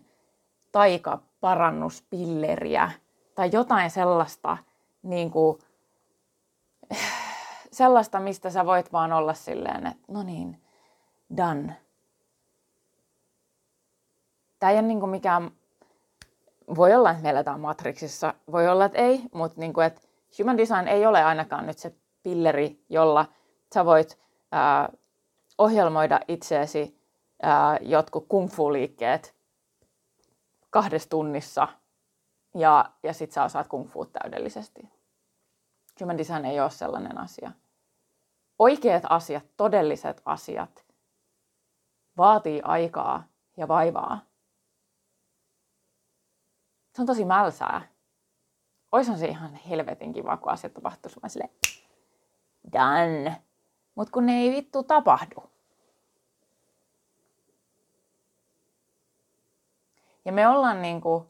taikaparannuspilleriä 0.72 2.90
tai 3.34 3.50
jotain 3.52 3.90
sellaista, 3.90 4.56
niin 5.02 5.30
kuin, 5.30 5.58
sellaista, 7.72 8.20
mistä 8.20 8.50
sä 8.50 8.66
voit 8.66 8.92
vaan 8.92 9.12
olla 9.12 9.34
silleen, 9.34 9.86
että 9.86 10.04
no 10.08 10.22
niin, 10.22 10.62
done 11.36 11.87
tämä 14.58 14.72
ei 14.72 14.78
ole 14.78 14.86
niin 14.86 15.00
kuin 15.00 15.10
mikään, 15.10 15.50
voi 16.76 16.94
olla, 16.94 17.10
että 17.10 17.22
me 17.22 17.30
eletään 17.30 17.60
Matrixissa, 17.60 18.34
voi 18.52 18.68
olla, 18.68 18.84
että 18.84 18.98
ei, 18.98 19.22
mutta 19.34 19.60
niin 19.60 19.72
kuin, 19.72 19.86
että 19.86 20.00
human 20.38 20.58
design 20.58 20.88
ei 20.88 21.06
ole 21.06 21.24
ainakaan 21.24 21.66
nyt 21.66 21.78
se 21.78 21.94
pilleri, 22.22 22.84
jolla 22.88 23.26
sä 23.74 23.84
voit 23.84 24.18
ää, 24.52 24.88
ohjelmoida 25.58 26.20
itseesi 26.28 27.00
ää, 27.42 27.78
jotkut 27.80 28.26
kung 28.28 28.48
fu-liikkeet 28.50 29.34
kahdessa 30.70 31.08
tunnissa 31.08 31.68
ja, 32.54 32.90
ja 33.02 33.12
sit 33.12 33.32
sä 33.32 33.44
osaat 33.44 33.68
kung 33.68 33.88
fu 33.88 34.04
täydellisesti. 34.04 34.88
Human 36.00 36.18
design 36.18 36.44
ei 36.44 36.60
ole 36.60 36.70
sellainen 36.70 37.18
asia. 37.18 37.52
Oikeat 38.58 39.02
asiat, 39.10 39.44
todelliset 39.56 40.22
asiat, 40.24 40.84
vaatii 42.16 42.60
aikaa 42.64 43.24
ja 43.56 43.68
vaivaa. 43.68 44.27
Se 46.98 47.02
on 47.02 47.06
tosi 47.06 47.24
mälsää. 47.24 47.82
Oishan 48.92 49.18
se 49.18 49.26
ihan 49.26 49.54
helvetin 49.54 50.12
kiva, 50.12 50.36
kun 50.36 50.52
asiat 50.52 50.74
tapahtuisi. 50.74 51.20
Mä 51.22 51.28
silleen, 51.28 51.50
done. 52.72 53.42
Mut 53.94 54.10
kun 54.10 54.26
ne 54.26 54.32
ei 54.32 54.50
vittu 54.50 54.82
tapahdu. 54.82 55.50
Ja 60.24 60.32
me 60.32 60.48
ollaan 60.48 60.82
niinku 60.82 61.26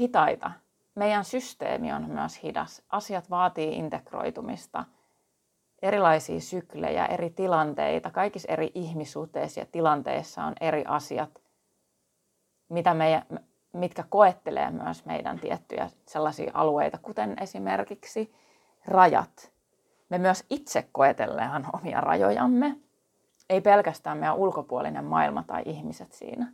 hitaita. 0.00 0.50
Meidän 0.94 1.24
systeemi 1.24 1.92
on 1.92 2.10
myös 2.10 2.42
hidas. 2.42 2.82
Asiat 2.88 3.30
vaatii 3.30 3.78
integroitumista, 3.78 4.84
erilaisia 5.82 6.40
syklejä, 6.40 7.06
eri 7.06 7.30
tilanteita. 7.30 8.10
Kaikissa 8.10 8.52
eri 8.52 8.72
ihmissuhteissa 8.74 9.60
ja 9.60 9.66
tilanteissa 9.66 10.44
on 10.44 10.54
eri 10.60 10.84
asiat, 10.86 11.42
mitä 12.68 12.94
meidän, 12.94 13.49
mitkä 13.72 14.04
koettelee 14.08 14.70
myös 14.70 15.04
meidän 15.04 15.38
tiettyjä 15.38 15.90
sellaisia 16.06 16.50
alueita, 16.54 16.98
kuten 16.98 17.36
esimerkiksi 17.40 18.34
rajat. 18.86 19.52
Me 20.08 20.18
myös 20.18 20.44
itse 20.50 20.88
koetellaan 20.92 21.66
omia 21.72 22.00
rajojamme, 22.00 22.76
ei 23.50 23.60
pelkästään 23.60 24.18
meidän 24.18 24.36
ulkopuolinen 24.36 25.04
maailma 25.04 25.42
tai 25.42 25.62
ihmiset 25.66 26.12
siinä. 26.12 26.52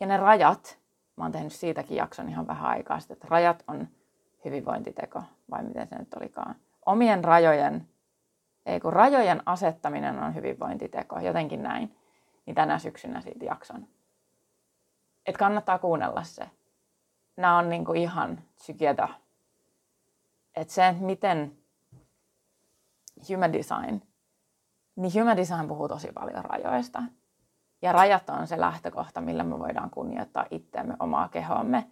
Ja 0.00 0.06
ne 0.06 0.16
rajat, 0.16 0.78
mä 1.16 1.24
oon 1.24 1.32
tehnyt 1.32 1.52
siitäkin 1.52 1.96
jakson 1.96 2.28
ihan 2.28 2.46
vähän 2.46 2.70
aikaa 2.70 3.00
sitten, 3.00 3.14
että 3.14 3.26
rajat 3.30 3.64
on 3.68 3.88
hyvinvointiteko, 4.44 5.22
vai 5.50 5.62
miten 5.62 5.88
se 5.88 5.98
nyt 5.98 6.14
olikaan. 6.14 6.54
Omien 6.86 7.24
rajojen, 7.24 7.88
ei 8.66 8.80
kun 8.80 8.92
rajojen 8.92 9.42
asettaminen 9.46 10.18
on 10.18 10.34
hyvinvointiteko, 10.34 11.20
jotenkin 11.20 11.62
näin, 11.62 11.96
niin 12.46 12.54
tänä 12.54 12.78
syksynä 12.78 13.20
siitä 13.20 13.44
jakson. 13.44 13.86
Että 15.28 15.38
kannattaa 15.38 15.78
kuunnella 15.78 16.22
se. 16.22 16.50
Nämä 17.36 17.58
on 17.58 17.68
niinku 17.68 17.92
ihan 17.92 18.42
together. 18.66 19.08
Että 20.54 20.74
se, 20.74 20.94
miten 21.00 21.58
human 23.28 23.52
design, 23.52 24.02
niin 24.96 25.12
human 25.14 25.36
design 25.36 25.68
puhuu 25.68 25.88
tosi 25.88 26.12
paljon 26.12 26.44
rajoista. 26.44 27.02
Ja 27.82 27.92
rajat 27.92 28.30
on 28.30 28.46
se 28.46 28.60
lähtökohta, 28.60 29.20
millä 29.20 29.44
me 29.44 29.58
voidaan 29.58 29.90
kunnioittaa 29.90 30.46
itseämme, 30.50 30.96
omaa 31.00 31.28
kehoamme 31.28 31.90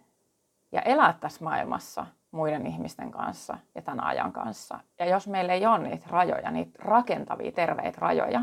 ja 0.71 0.81
elää 0.81 1.13
tässä 1.13 1.43
maailmassa 1.43 2.05
muiden 2.31 2.67
ihmisten 2.67 3.11
kanssa 3.11 3.57
ja 3.75 3.81
tämän 3.81 4.03
ajan 4.03 4.31
kanssa. 4.33 4.79
Ja 4.99 5.05
jos 5.05 5.27
meillä 5.27 5.53
ei 5.53 5.65
ole 5.65 5.79
niitä 5.79 6.05
rajoja, 6.09 6.51
niitä 6.51 6.79
rakentavia, 6.79 7.51
terveitä 7.51 7.97
rajoja, 8.01 8.41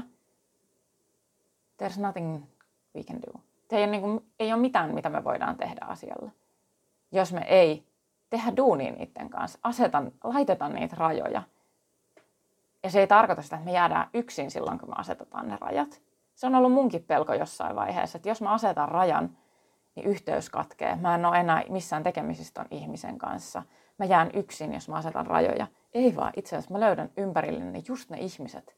there's 1.82 2.00
nothing 2.00 2.44
we 2.94 3.02
can 3.02 3.22
do. 3.22 3.40
Se 3.74 3.78
ei, 3.78 3.84
ole, 3.84 3.90
niin 3.90 4.02
kuin, 4.02 4.32
ei 4.38 4.52
ole 4.52 4.60
mitään, 4.60 4.94
mitä 4.94 5.08
me 5.08 5.24
voidaan 5.24 5.56
tehdä 5.56 5.86
asialle. 5.88 6.32
Jos 7.12 7.32
me 7.32 7.44
ei 7.48 7.86
tehdä 8.30 8.56
duunia 8.56 8.92
niiden 8.92 9.30
kanssa, 9.30 9.58
asetan, 9.62 10.12
laitetaan 10.24 10.72
niitä 10.74 10.96
rajoja. 10.98 11.42
Ja 12.82 12.90
se 12.90 13.00
ei 13.00 13.06
tarkoita 13.06 13.42
sitä, 13.42 13.56
että 13.56 13.66
me 13.66 13.72
jäädään 13.72 14.10
yksin 14.14 14.50
silloin, 14.50 14.78
kun 14.78 14.88
me 14.88 14.94
asetetaan 14.98 15.48
ne 15.48 15.58
rajat 15.60 16.00
se 16.34 16.46
on 16.46 16.54
ollut 16.54 16.72
munkin 16.72 17.02
pelko 17.02 17.34
jossain 17.34 17.76
vaiheessa, 17.76 18.18
että 18.18 18.28
jos 18.28 18.42
mä 18.42 18.52
asetan 18.52 18.88
rajan, 18.88 19.36
niin 19.94 20.06
yhteys 20.06 20.50
katkee. 20.50 20.96
Mä 20.96 21.14
en 21.14 21.24
ole 21.24 21.40
enää 21.40 21.62
missään 21.68 22.02
tekemisistä 22.02 22.62
ton 22.62 22.78
ihmisen 22.78 23.18
kanssa. 23.18 23.62
Mä 23.98 24.04
jään 24.04 24.30
yksin, 24.34 24.74
jos 24.74 24.88
mä 24.88 24.96
asetan 24.96 25.26
rajoja. 25.26 25.66
Ei 25.92 26.16
vaan, 26.16 26.32
itse 26.36 26.56
asiassa 26.56 26.74
mä 26.74 26.80
löydän 26.80 27.10
ympärilleni 27.16 27.82
just 27.88 28.10
ne 28.10 28.18
ihmiset, 28.18 28.76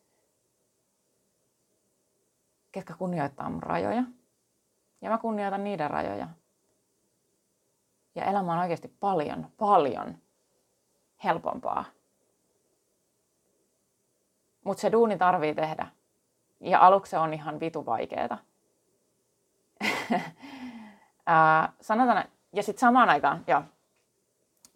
ketkä 2.73 2.95
kunnioittaa 2.95 3.51
mun 3.51 3.63
rajoja. 3.63 4.03
Ja 5.01 5.11
mä 5.11 5.19
kunnioitan 5.19 5.65
niiden 5.65 5.91
rajoja. 5.91 6.29
Ja 8.15 8.25
elämä 8.25 8.53
on 8.53 8.59
oikeasti 8.59 8.89
paljon, 9.01 9.47
paljon 9.57 10.19
helpompaa. 11.25 11.85
Mutta 14.65 14.81
se 14.81 14.93
duuni 14.93 15.19
tarvii 15.19 15.55
tehdä. 15.55 15.87
Ja 16.61 16.81
aluksi 16.81 17.11
se 17.11 17.19
on 17.19 17.35
ihan 17.35 17.61
vitu 17.61 17.87
vaikeeta. 17.87 18.39
sanotaan, 21.81 22.25
ja 22.53 22.63
sitten 22.63 22.81
samaan 22.81 23.09
aikaan, 23.09 23.45
joo, 23.47 23.63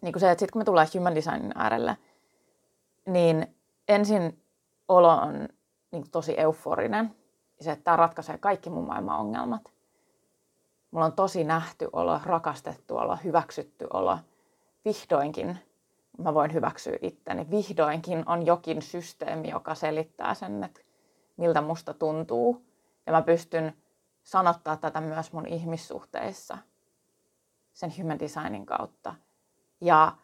niin 0.01 0.13
kuin 0.13 0.19
se, 0.19 0.31
että 0.31 0.39
sitten 0.39 0.53
kun 0.53 0.59
me 0.59 0.65
tullaan 0.65 0.87
human 0.93 1.15
designin 1.15 1.51
äärelle, 1.55 1.97
niin 3.05 3.55
ensin 3.87 4.43
olo 4.87 5.17
on 5.17 5.49
niin 5.91 6.11
tosi 6.11 6.39
euforinen. 6.39 7.15
Se, 7.61 7.71
että 7.71 7.83
tämä 7.83 7.97
ratkaisee 7.97 8.37
kaikki 8.37 8.69
mun 8.69 8.87
maailman 8.87 9.19
ongelmat. 9.19 9.71
Mulla 10.91 11.05
on 11.05 11.13
tosi 11.13 11.43
nähty 11.43 11.89
olo, 11.93 12.19
rakastettu 12.25 12.97
olo, 12.97 13.17
hyväksytty 13.23 13.87
olo. 13.93 14.17
Vihdoinkin 14.85 15.57
mä 16.17 16.33
voin 16.33 16.53
hyväksyä 16.53 16.97
itteni. 17.01 17.47
Vihdoinkin 17.51 18.23
on 18.25 18.45
jokin 18.45 18.81
systeemi, 18.81 19.49
joka 19.49 19.75
selittää 19.75 20.33
sen, 20.33 20.63
että 20.63 20.81
miltä 21.37 21.61
musta 21.61 21.93
tuntuu. 21.93 22.65
Ja 23.05 23.13
mä 23.13 23.21
pystyn 23.21 23.73
sanottaa 24.23 24.77
tätä 24.77 25.01
myös 25.01 25.33
mun 25.33 25.47
ihmissuhteissa 25.47 26.57
sen 27.73 27.93
human 27.97 28.19
designin 28.19 28.65
kautta. 28.65 29.15
Ja 29.81 30.15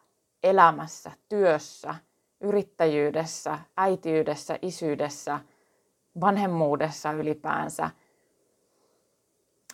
elämässä, 0.42 1.12
työssä, 1.28 1.94
yrittäjyydessä, 2.40 3.58
äitiydessä, 3.76 4.58
isyydessä, 4.62 5.40
vanhemmuudessa 6.20 7.12
ylipäänsä, 7.12 7.90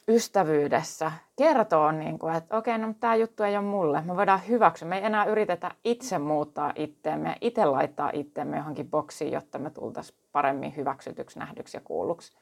ystävyydessä 0.08 1.12
kertoo, 1.36 1.92
niin 1.92 2.18
kuin, 2.18 2.34
että 2.34 2.56
okei, 2.56 2.74
okay, 2.76 2.86
no 2.86 2.94
tämä 3.00 3.14
juttu 3.14 3.42
ei 3.42 3.56
ole 3.56 3.64
mulle. 3.64 4.00
Me 4.00 4.16
voidaan 4.16 4.46
hyväksyä. 4.48 4.88
Me 4.88 4.98
ei 4.98 5.04
enää 5.04 5.24
yritetä 5.24 5.70
itse 5.84 6.18
muuttaa 6.18 6.72
itteemme, 6.76 7.36
itse 7.40 7.64
laittaa 7.64 8.10
itteemme 8.12 8.56
johonkin 8.56 8.90
boksiin, 8.90 9.32
jotta 9.32 9.58
me 9.58 9.70
tultaisiin 9.70 10.18
paremmin 10.32 10.76
hyväksytyksi, 10.76 11.38
nähdyksi 11.38 11.76
ja 11.76 11.80
kuulluksi. 11.80 12.32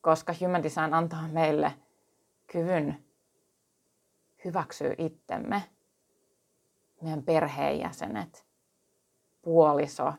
Koska 0.00 0.34
Human 0.40 0.62
Design 0.62 0.94
antaa 0.94 1.28
meille 1.32 1.72
kyvyn 2.52 3.04
hyväksyä 4.44 4.94
itsemme, 4.98 5.62
meidän 7.02 7.22
perheenjäsenet, 7.22 8.46
puoliso, 9.42 10.12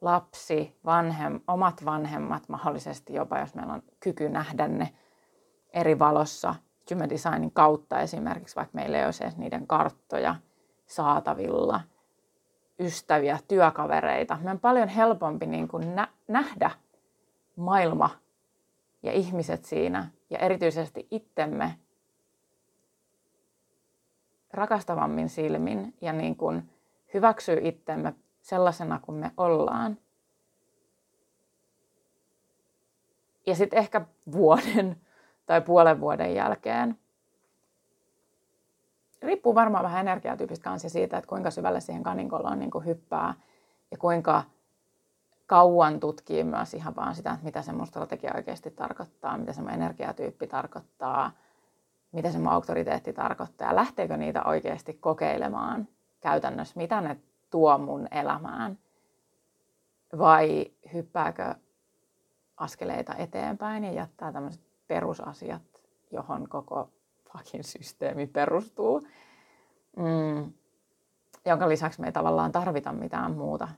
lapsi, 0.00 0.76
vanhem, 0.84 1.40
omat 1.48 1.84
vanhemmat, 1.84 2.48
mahdollisesti 2.48 3.14
jopa 3.14 3.38
jos 3.38 3.54
meillä 3.54 3.72
on 3.72 3.82
kyky 4.00 4.28
nähdä 4.28 4.68
ne 4.68 4.94
eri 5.74 5.98
valossa 5.98 6.54
Human 6.90 7.10
Designin 7.10 7.52
kautta 7.52 8.00
esimerkiksi, 8.00 8.56
vaikka 8.56 8.74
meillä 8.74 8.98
ei 8.98 9.04
olisi 9.04 9.24
edes 9.24 9.36
niiden 9.36 9.66
karttoja 9.66 10.36
saatavilla– 10.86 11.80
ystäviä, 12.78 13.38
työkavereita. 13.48 14.38
Me 14.42 14.50
on 14.50 14.60
paljon 14.60 14.88
helpompi 14.88 15.46
niin 15.46 15.68
kuin 15.68 15.94
nä- 15.94 16.08
nähdä 16.28 16.70
maailma 17.56 18.10
ja 19.02 19.12
ihmiset 19.12 19.64
siinä 19.64 20.10
ja 20.30 20.38
erityisesti 20.38 21.08
itsemme 21.10 21.78
rakastavammin 24.52 25.28
silmin 25.28 25.94
ja 26.00 26.12
niin 26.12 26.36
kuin 26.36 26.70
hyväksyä 27.14 27.56
itsemme 27.60 28.14
sellaisena 28.42 28.98
kuin 28.98 29.18
me 29.18 29.30
ollaan. 29.36 29.98
Ja 33.46 33.54
sitten 33.54 33.78
ehkä 33.78 34.06
vuoden 34.32 35.00
tai 35.46 35.60
puolen 35.60 36.00
vuoden 36.00 36.34
jälkeen. 36.34 36.98
Riippuu 39.22 39.54
varmaan 39.54 39.84
vähän 39.84 40.08
energiatyypistä 40.08 40.64
kanssa 40.64 40.88
siitä, 40.88 41.18
että 41.18 41.28
kuinka 41.28 41.50
syvälle 41.50 41.80
siihen 41.80 42.02
kaninkoloon 42.02 42.58
niin 42.58 42.84
hyppää 42.84 43.34
ja 43.90 43.98
kuinka 43.98 44.42
kauan 45.46 46.00
tutkii 46.00 46.44
myös 46.44 46.74
ihan 46.74 46.96
vaan 46.96 47.14
sitä, 47.14 47.30
että 47.30 47.44
mitä 47.44 47.62
se 47.62 47.72
mun 47.72 47.86
strategia 47.86 48.32
oikeasti 48.36 48.70
tarkoittaa, 48.70 49.38
mitä 49.38 49.52
se 49.52 49.62
mun 49.62 49.70
energiatyyppi 49.70 50.46
tarkoittaa, 50.46 51.30
mitä 52.12 52.30
se 52.30 52.38
mun 52.38 52.52
auktoriteetti 52.52 53.12
tarkoittaa 53.12 53.68
ja 53.68 53.76
lähteekö 53.76 54.16
niitä 54.16 54.42
oikeasti 54.42 54.94
kokeilemaan 54.94 55.88
käytännössä, 56.20 56.74
mitä 56.76 57.00
ne 57.00 57.16
tuo 57.50 57.78
mun 57.78 58.08
elämään 58.10 58.78
vai 60.18 60.66
hyppääkö 60.92 61.54
askeleita 62.56 63.14
eteenpäin 63.14 63.84
ja 63.84 63.92
jättää 63.92 64.32
tämmöiset 64.32 64.63
perusasiat, 64.88 65.62
johon 66.10 66.48
koko 66.48 66.90
fucking 67.32 67.64
systeemi 67.64 68.26
perustuu, 68.26 69.06
mm, 69.96 70.52
jonka 71.46 71.68
lisäksi 71.68 72.00
me 72.00 72.06
ei 72.06 72.12
tavallaan 72.12 72.52
tarvita 72.52 72.92
mitään 72.92 73.32
muuta 73.32 73.68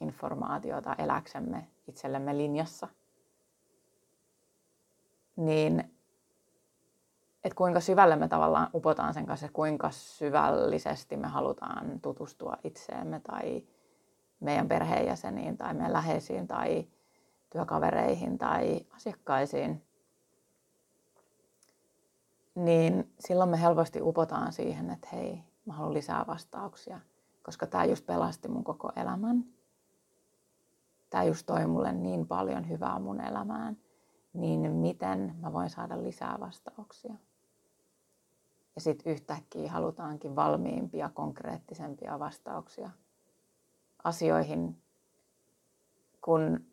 informaatiota 0.00 0.94
eläksemme 0.98 1.68
itsellemme 1.88 2.36
linjassa, 2.36 2.88
niin 5.36 5.92
että 7.44 7.56
kuinka 7.56 7.80
syvälle 7.80 8.16
me 8.16 8.28
tavallaan 8.28 8.70
upotaan 8.74 9.14
sen 9.14 9.26
kanssa, 9.26 9.48
kuinka 9.52 9.90
syvällisesti 9.90 11.16
me 11.16 11.28
halutaan 11.28 12.00
tutustua 12.00 12.56
itseemme 12.64 13.20
tai 13.20 13.62
meidän 14.40 14.68
perheenjäseniin 14.68 15.56
tai 15.56 15.74
meidän 15.74 15.92
läheisiin 15.92 16.48
tai 16.48 16.88
työkavereihin 17.50 18.38
tai 18.38 18.86
asiakkaisiin, 18.96 19.82
niin 22.54 23.12
silloin 23.20 23.50
me 23.50 23.60
helposti 23.60 24.02
upotaan 24.02 24.52
siihen, 24.52 24.90
että 24.90 25.08
hei, 25.12 25.42
mä 25.66 25.72
haluan 25.72 25.94
lisää 25.94 26.24
vastauksia, 26.26 27.00
koska 27.42 27.66
tämä 27.66 27.84
just 27.84 28.06
pelasti 28.06 28.48
mun 28.48 28.64
koko 28.64 28.92
elämän. 28.96 29.44
Tämä 31.10 31.24
just 31.24 31.46
toi 31.46 31.66
mulle 31.66 31.92
niin 31.92 32.26
paljon 32.26 32.68
hyvää 32.68 32.98
mun 32.98 33.20
elämään, 33.20 33.76
niin 34.32 34.72
miten 34.72 35.34
mä 35.40 35.52
voin 35.52 35.70
saada 35.70 36.02
lisää 36.02 36.36
vastauksia. 36.40 37.14
Ja 38.74 38.80
sitten 38.80 39.12
yhtäkkiä 39.12 39.72
halutaankin 39.72 40.36
valmiimpia, 40.36 41.10
konkreettisempia 41.14 42.18
vastauksia 42.18 42.90
asioihin, 44.04 44.82
kun 46.20 46.66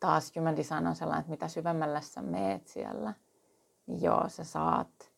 taas 0.00 0.32
human 0.36 0.56
design 0.56 0.86
on 0.86 0.96
sellainen, 0.96 1.20
että 1.20 1.30
mitä 1.30 1.48
syvemmällä 1.48 2.00
sä 2.00 2.22
meet 2.22 2.66
siellä, 2.66 3.14
niin 3.86 4.02
joo, 4.02 4.28
sä 4.28 4.44
saat 4.44 5.13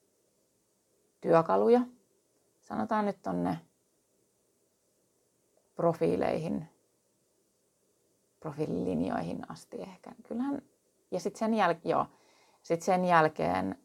työkaluja. 1.20 1.80
Sanotaan 2.60 3.04
nyt 3.04 3.22
tonne 3.22 3.60
profiileihin, 5.74 6.68
profiililinjoihin 8.40 9.50
asti 9.50 9.76
ehkä. 9.76 10.12
Kyllähän, 10.28 10.62
ja 11.10 11.20
sitten 11.20 11.38
sen, 11.38 11.52
jäl- 11.52 11.80
joo, 11.88 12.06
sit 12.62 12.82
sen 12.82 13.04
jälkeen, 13.04 13.78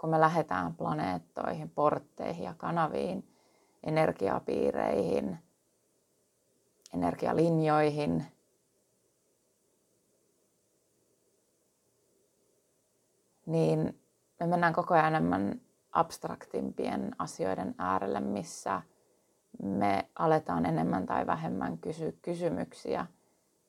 kun 0.00 0.10
me 0.10 0.20
lähdetään 0.20 0.74
planeettoihin, 0.74 1.70
portteihin 1.70 2.44
ja 2.44 2.54
kanaviin, 2.54 3.28
energiapiireihin, 3.82 5.38
energialinjoihin, 6.94 8.24
niin 13.46 14.00
me 14.40 14.46
mennään 14.46 14.72
koko 14.72 14.94
ajan 14.94 15.06
enemmän 15.06 15.60
abstraktimpien 15.92 17.10
asioiden 17.18 17.74
äärelle, 17.78 18.20
missä 18.20 18.82
me 19.62 20.08
aletaan 20.14 20.66
enemmän 20.66 21.06
tai 21.06 21.26
vähemmän 21.26 21.78
kysyä 21.78 22.12
kysymyksiä 22.22 23.06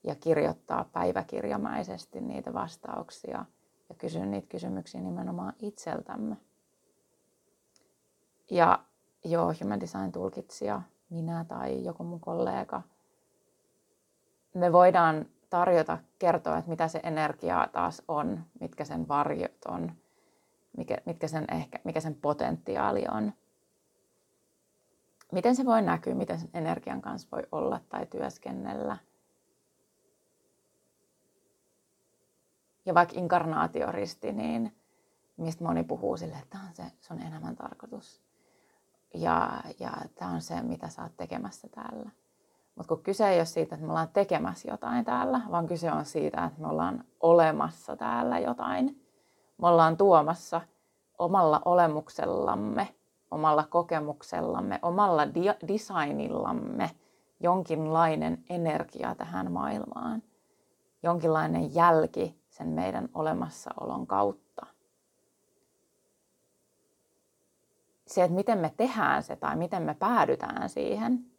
ja 0.03 0.15
kirjoittaa 0.15 0.89
päiväkirjamaisesti 0.93 2.21
niitä 2.21 2.53
vastauksia 2.53 3.45
ja 3.89 3.95
kysyä 3.97 4.25
niitä 4.25 4.47
kysymyksiä 4.47 5.01
nimenomaan 5.01 5.53
itseltämme. 5.59 6.37
Ja 8.51 8.79
joo, 9.23 9.53
Human 9.61 9.79
Design 9.79 10.11
tulkitsija, 10.11 10.81
minä 11.09 11.45
tai 11.47 11.83
joku 11.83 12.03
mun 12.03 12.19
kollega, 12.19 12.81
me 14.53 14.71
voidaan 14.71 15.25
tarjota, 15.49 15.97
kertoa, 16.19 16.57
että 16.57 16.69
mitä 16.69 16.87
se 16.87 16.99
energia 17.03 17.67
taas 17.71 18.01
on, 18.07 18.43
mitkä 18.59 18.85
sen 18.85 19.07
varjot 19.07 19.65
on, 19.67 19.91
mikä, 20.77 20.97
mitkä 21.05 21.27
sen 21.27 21.45
ehkä, 21.51 21.79
mikä 21.83 21.99
sen 21.99 22.15
potentiaali 22.15 23.05
on. 23.11 23.33
Miten 25.31 25.55
se 25.55 25.65
voi 25.65 25.81
näkyä, 25.81 26.15
miten 26.15 26.39
sen 26.39 26.49
energian 26.53 27.01
kanssa 27.01 27.27
voi 27.31 27.43
olla 27.51 27.81
tai 27.89 28.05
työskennellä. 28.05 28.97
Ja 32.85 32.93
vaikka 32.93 33.19
inkarnaatioristi, 33.19 34.31
niin 34.31 34.75
mistä 35.37 35.63
moni 35.63 35.83
puhuu 35.83 36.17
sille, 36.17 36.35
että 36.35 36.47
tämä 36.49 36.63
on 36.63 36.75
se 36.75 36.83
sun 37.01 37.21
elämän 37.21 37.55
tarkoitus. 37.55 38.21
Ja, 39.13 39.63
ja 39.79 39.91
tämä 40.15 40.31
on 40.31 40.41
se, 40.41 40.61
mitä 40.61 40.89
sä 40.89 41.03
oot 41.03 41.17
tekemässä 41.17 41.67
täällä. 41.67 42.09
Mutta 42.75 42.95
kun 42.95 43.03
kyse 43.03 43.29
ei 43.29 43.39
ole 43.39 43.45
siitä, 43.45 43.75
että 43.75 43.85
me 43.85 43.91
ollaan 43.91 44.09
tekemässä 44.13 44.71
jotain 44.71 45.05
täällä, 45.05 45.41
vaan 45.51 45.67
kyse 45.67 45.91
on 45.91 46.05
siitä, 46.05 46.45
että 46.45 46.61
me 46.61 46.67
ollaan 46.67 47.03
olemassa 47.19 47.95
täällä 47.95 48.39
jotain 48.39 49.02
me 49.57 49.67
ollaan 49.67 49.97
tuomassa 49.97 50.61
omalla 51.17 51.61
olemuksellamme, 51.65 52.95
omalla 53.31 53.63
kokemuksellamme, 53.69 54.79
omalla 54.81 55.33
di- 55.33 55.67
designillamme 55.67 56.91
jonkinlainen 57.39 58.43
energia 58.49 59.15
tähän 59.15 59.51
maailmaan. 59.51 60.23
Jonkinlainen 61.03 61.75
jälki 61.75 62.41
sen 62.49 62.67
meidän 62.67 63.09
olemassaolon 63.13 64.07
kautta. 64.07 64.65
Se, 68.07 68.23
että 68.23 68.35
miten 68.35 68.57
me 68.57 68.73
tehdään 68.77 69.23
se 69.23 69.35
tai 69.35 69.55
miten 69.55 69.83
me 69.83 69.93
päädytään 69.93 70.69
siihen, 70.69 71.32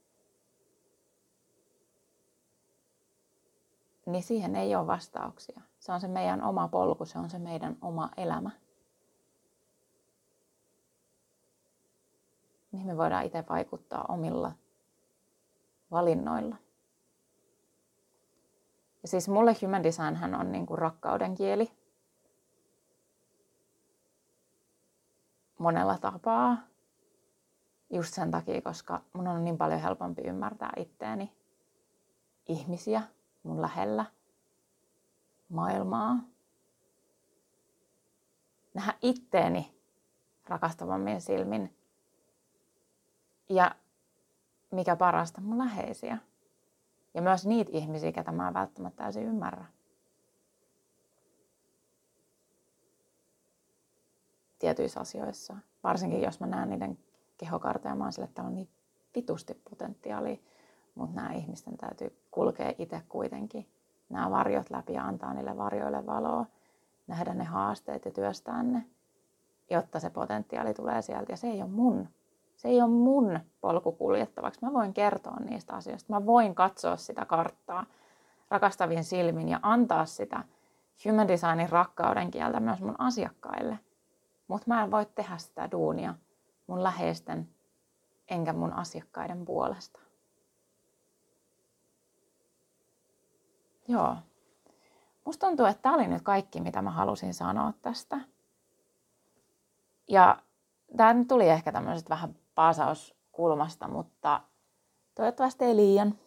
niin 4.06 4.22
siihen 4.22 4.56
ei 4.56 4.76
ole 4.76 4.86
vastauksia. 4.86 5.60
Se 5.78 5.92
on 5.92 6.00
se 6.00 6.08
meidän 6.08 6.42
oma 6.42 6.68
polku, 6.68 7.04
se 7.04 7.18
on 7.18 7.30
se 7.30 7.38
meidän 7.38 7.76
oma 7.80 8.10
elämä. 8.16 8.50
Mihin 12.72 12.86
me 12.86 12.96
voidaan 12.96 13.24
itse 13.24 13.44
vaikuttaa 13.48 14.04
omilla 14.08 14.52
valinnoilla. 15.90 16.56
Ja 19.02 19.08
siis 19.08 19.28
mulle 19.28 19.56
human 19.62 19.82
design 19.82 20.34
on 20.34 20.52
niin 20.52 20.66
kuin 20.66 20.78
rakkauden 20.78 21.34
kieli. 21.34 21.70
Monella 25.58 25.98
tapaa. 25.98 26.56
Just 27.90 28.14
sen 28.14 28.30
takia, 28.30 28.62
koska 28.62 29.02
mun 29.12 29.28
on 29.28 29.44
niin 29.44 29.58
paljon 29.58 29.80
helpompi 29.80 30.22
ymmärtää 30.22 30.72
itteeni, 30.76 31.32
ihmisiä 32.46 33.02
mun 33.44 33.62
lähellä, 33.62 34.04
maailmaa. 35.48 36.16
Nähdä 38.74 38.94
itteeni 39.02 39.74
rakastavammin 40.48 41.20
silmin. 41.20 41.76
Ja 43.48 43.74
mikä 44.70 44.96
parasta, 44.96 45.40
mun 45.40 45.58
läheisiä. 45.58 46.18
Ja 47.14 47.22
myös 47.22 47.46
niitä 47.46 47.70
ihmisiä, 47.74 48.12
ketä 48.12 48.32
mä 48.32 48.48
en 48.48 48.54
välttämättä 48.54 49.02
täysin 49.02 49.22
ymmärrä. 49.22 49.64
Tietyissä 54.58 55.00
asioissa. 55.00 55.56
Varsinkin 55.82 56.22
jos 56.22 56.40
mä 56.40 56.46
näen 56.46 56.70
niiden 56.70 56.98
kehokartoja, 57.38 57.94
mä 57.94 58.04
oon 58.04 58.12
sille, 58.12 58.28
että 58.28 58.42
on 58.42 58.54
niin 58.54 58.68
vitusti 59.14 59.54
potentiaalia. 59.70 60.36
Mutta 60.94 61.16
nämä 61.16 61.32
ihmisten 61.32 61.76
täytyy 61.76 62.23
kulkea 62.34 62.72
itse 62.78 63.02
kuitenkin 63.08 63.68
nämä 64.08 64.30
varjot 64.30 64.70
läpi 64.70 64.92
ja 64.92 65.04
antaa 65.04 65.34
niille 65.34 65.56
varjoille 65.56 66.06
valoa, 66.06 66.46
nähdä 67.06 67.34
ne 67.34 67.44
haasteet 67.44 68.04
ja 68.04 68.10
työstää 68.10 68.62
ne, 68.62 68.86
jotta 69.70 70.00
se 70.00 70.10
potentiaali 70.10 70.74
tulee 70.74 71.02
sieltä. 71.02 71.32
Ja 71.32 71.36
se 71.36 71.46
ei 71.46 71.62
ole 71.62 71.70
mun. 71.70 72.08
Se 72.56 72.68
ei 72.68 72.82
ole 72.82 72.90
mun 72.90 73.40
polku 73.60 73.92
kuljettavaksi. 73.92 74.60
Mä 74.62 74.72
voin 74.72 74.94
kertoa 74.94 75.36
niistä 75.36 75.74
asioista. 75.74 76.12
Mä 76.12 76.26
voin 76.26 76.54
katsoa 76.54 76.96
sitä 76.96 77.24
karttaa 77.24 77.86
rakastavien 78.50 79.04
silmin 79.04 79.48
ja 79.48 79.60
antaa 79.62 80.06
sitä 80.06 80.44
human 81.04 81.28
designin 81.28 81.70
rakkauden 81.70 82.30
kieltä 82.30 82.60
myös 82.60 82.80
mun 82.80 82.94
asiakkaille. 82.98 83.78
Mutta 84.48 84.64
mä 84.66 84.84
en 84.84 84.90
voi 84.90 85.06
tehdä 85.14 85.38
sitä 85.38 85.70
duunia 85.70 86.14
mun 86.66 86.82
läheisten 86.82 87.48
enkä 88.30 88.52
mun 88.52 88.72
asiakkaiden 88.72 89.44
puolesta. 89.44 90.03
Joo. 93.88 94.16
Musta 95.24 95.46
tuntuu, 95.46 95.66
että 95.66 95.82
tämä 95.82 95.94
oli 95.94 96.06
nyt 96.08 96.22
kaikki, 96.22 96.60
mitä 96.60 96.82
mä 96.82 96.90
halusin 96.90 97.34
sanoa 97.34 97.72
tästä. 97.82 98.20
Ja 100.08 100.42
tämä 100.96 101.14
nyt 101.14 101.28
tuli 101.28 101.48
ehkä 101.48 101.72
tämmöisestä 101.72 102.10
vähän 102.10 102.36
paasauskulmasta, 102.54 103.88
mutta 103.88 104.40
toivottavasti 105.14 105.64
ei 105.64 105.76
liian. 105.76 106.18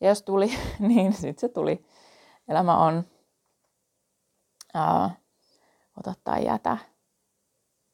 Ja 0.00 0.08
jos 0.08 0.22
tuli, 0.22 0.50
niin 0.78 1.12
sitten 1.12 1.40
se 1.40 1.48
tuli. 1.48 1.84
Elämä 2.48 2.76
on 2.76 3.04
ää, 4.74 5.10
ota 5.98 6.14
tai 6.24 6.44
jätä. 6.46 6.78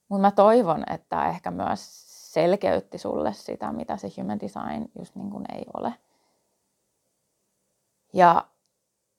Mutta 0.08 0.22
mä 0.22 0.30
toivon, 0.30 0.84
että 0.92 1.28
ehkä 1.28 1.50
myös 1.50 2.06
selkeytti 2.32 2.98
sulle 2.98 3.32
sitä, 3.32 3.72
mitä 3.72 3.96
se 3.96 4.08
human 4.16 4.40
design 4.40 4.88
just 4.98 5.14
niin 5.14 5.30
kuin 5.30 5.44
ei 5.54 5.64
ole. 5.74 5.94
Ja 8.16 8.46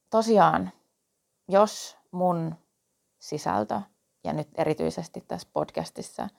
tosiaan, 0.10 0.72
jos 1.48 1.98
mun 2.12 2.56
sisältö, 3.20 3.82
ja 4.24 4.34
nyt 4.34 4.48
erityisesti 4.56 5.22
tässä 5.28 5.48
podcastissa, 5.54 6.30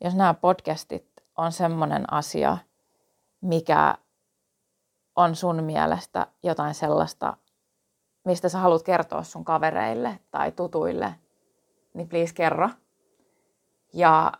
jos 0.00 0.14
nämä 0.14 0.34
podcastit 0.34 1.06
on 1.36 1.52
semmoinen 1.52 2.12
asia, 2.12 2.58
mikä 3.40 3.94
on 5.16 5.36
sun 5.36 5.64
mielestä 5.64 6.26
jotain 6.42 6.74
sellaista, 6.74 7.36
mistä 8.24 8.48
sä 8.48 8.58
haluat 8.58 8.82
kertoa 8.82 9.22
sun 9.22 9.44
kavereille 9.44 10.18
tai 10.30 10.52
tutuille, 10.52 11.14
niin 11.94 12.08
please 12.08 12.34
kerro. 12.34 12.70
Ja 13.92 14.32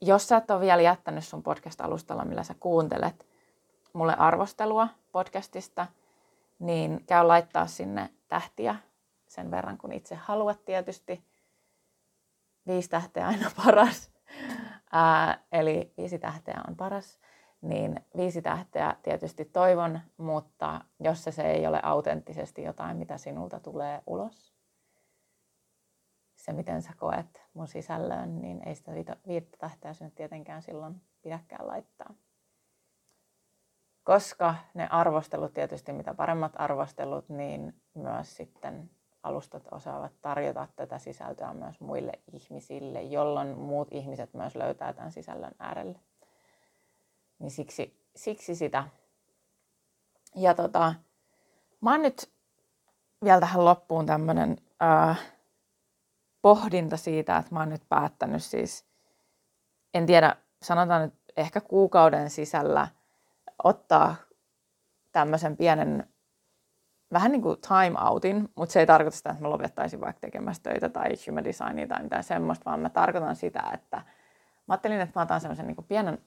jos 0.00 0.28
sä 0.28 0.36
et 0.36 0.50
ole 0.50 0.60
vielä 0.60 0.82
jättänyt 0.82 1.24
sun 1.24 1.42
podcast-alustalla, 1.42 2.24
millä 2.24 2.42
sä 2.42 2.54
kuuntelet 2.60 3.26
mulle 3.92 4.16
arvostelua 4.18 4.88
podcastista, 5.12 5.86
niin 6.58 7.04
käy 7.06 7.26
laittaa 7.26 7.66
sinne 7.66 8.10
tähtiä 8.28 8.76
sen 9.28 9.50
verran, 9.50 9.78
kun 9.78 9.92
itse 9.92 10.14
haluat 10.14 10.64
tietysti. 10.64 11.24
Viisi 12.66 12.88
tähteä 12.88 13.26
aina 13.26 13.50
paras. 13.64 14.10
Ää, 14.92 15.38
eli 15.52 15.92
viisi 15.96 16.18
tähteä 16.18 16.60
on 16.68 16.76
paras. 16.76 17.18
Niin 17.60 18.00
viisi 18.16 18.42
tähteä 18.42 18.96
tietysti 19.02 19.44
toivon, 19.44 20.00
mutta 20.16 20.80
jos 21.00 21.24
se, 21.24 21.32
se 21.32 21.42
ei 21.42 21.66
ole 21.66 21.80
autenttisesti 21.82 22.62
jotain, 22.62 22.96
mitä 22.96 23.18
sinulta 23.18 23.60
tulee 23.60 24.02
ulos, 24.06 24.54
se 26.44 26.52
miten 26.52 26.82
sä 26.82 26.92
koet 26.96 27.42
mun 27.54 27.68
sisällön, 27.68 28.40
niin 28.40 28.68
ei 28.68 28.74
sitä 28.74 28.92
viittä 29.28 29.56
tähteä 29.58 29.92
sinne 29.92 30.12
tietenkään 30.14 30.62
silloin 30.62 31.02
pidäkään 31.22 31.66
laittaa. 31.66 32.14
Koska 34.04 34.54
ne 34.74 34.88
arvostelut 34.90 35.54
tietysti, 35.54 35.92
mitä 35.92 36.14
paremmat 36.14 36.52
arvostelut, 36.54 37.28
niin 37.28 37.74
myös 37.94 38.36
sitten 38.36 38.90
alustat 39.22 39.62
osaavat 39.70 40.12
tarjota 40.22 40.68
tätä 40.76 40.98
sisältöä 40.98 41.54
myös 41.54 41.80
muille 41.80 42.12
ihmisille, 42.32 43.02
jolloin 43.02 43.58
muut 43.58 43.88
ihmiset 43.90 44.34
myös 44.34 44.56
löytää 44.56 44.92
tämän 44.92 45.12
sisällön 45.12 45.54
äärelle. 45.58 46.00
Niin 47.38 47.50
siksi, 47.50 48.00
siksi 48.16 48.54
sitä. 48.54 48.84
Ja 50.34 50.54
tota, 50.54 50.94
mä 51.80 51.90
oon 51.90 52.02
nyt 52.02 52.32
vielä 53.24 53.40
tähän 53.40 53.64
loppuun 53.64 54.06
tämmönen 54.06 54.56
äh, 54.82 55.20
pohdinta 56.42 56.96
siitä, 56.96 57.36
että 57.36 57.54
mä 57.54 57.60
oon 57.60 57.68
nyt 57.68 57.88
päättänyt 57.88 58.42
siis, 58.42 58.86
en 59.94 60.06
tiedä, 60.06 60.36
sanotaan 60.62 61.02
nyt 61.02 61.14
ehkä 61.36 61.60
kuukauden 61.60 62.30
sisällä 62.30 62.88
ottaa 63.64 64.16
tämmöisen 65.12 65.56
pienen 65.56 66.08
vähän 67.12 67.32
niin 67.32 67.42
kuin 67.42 67.56
time 67.60 67.98
outin, 68.10 68.48
mutta 68.54 68.72
se 68.72 68.80
ei 68.80 68.86
tarkoita 68.86 69.16
sitä, 69.16 69.30
että 69.30 69.42
mä 69.42 69.50
lopettaisin 69.50 70.00
vaikka 70.00 70.20
tekemässä 70.20 70.62
töitä 70.62 70.88
tai 70.88 71.10
human 71.26 71.44
designia 71.44 71.86
tai 71.86 72.02
mitään 72.02 72.24
semmoista, 72.24 72.64
vaan 72.64 72.80
mä 72.80 72.90
tarkoitan 72.90 73.36
sitä, 73.36 73.70
että 73.74 73.96
mä 73.96 74.04
ajattelin, 74.68 75.00
että 75.00 75.20
mä 75.20 75.22
otan 75.22 75.40
semmoisen 75.40 75.66
niin 75.66 75.84
pienen 75.88 76.18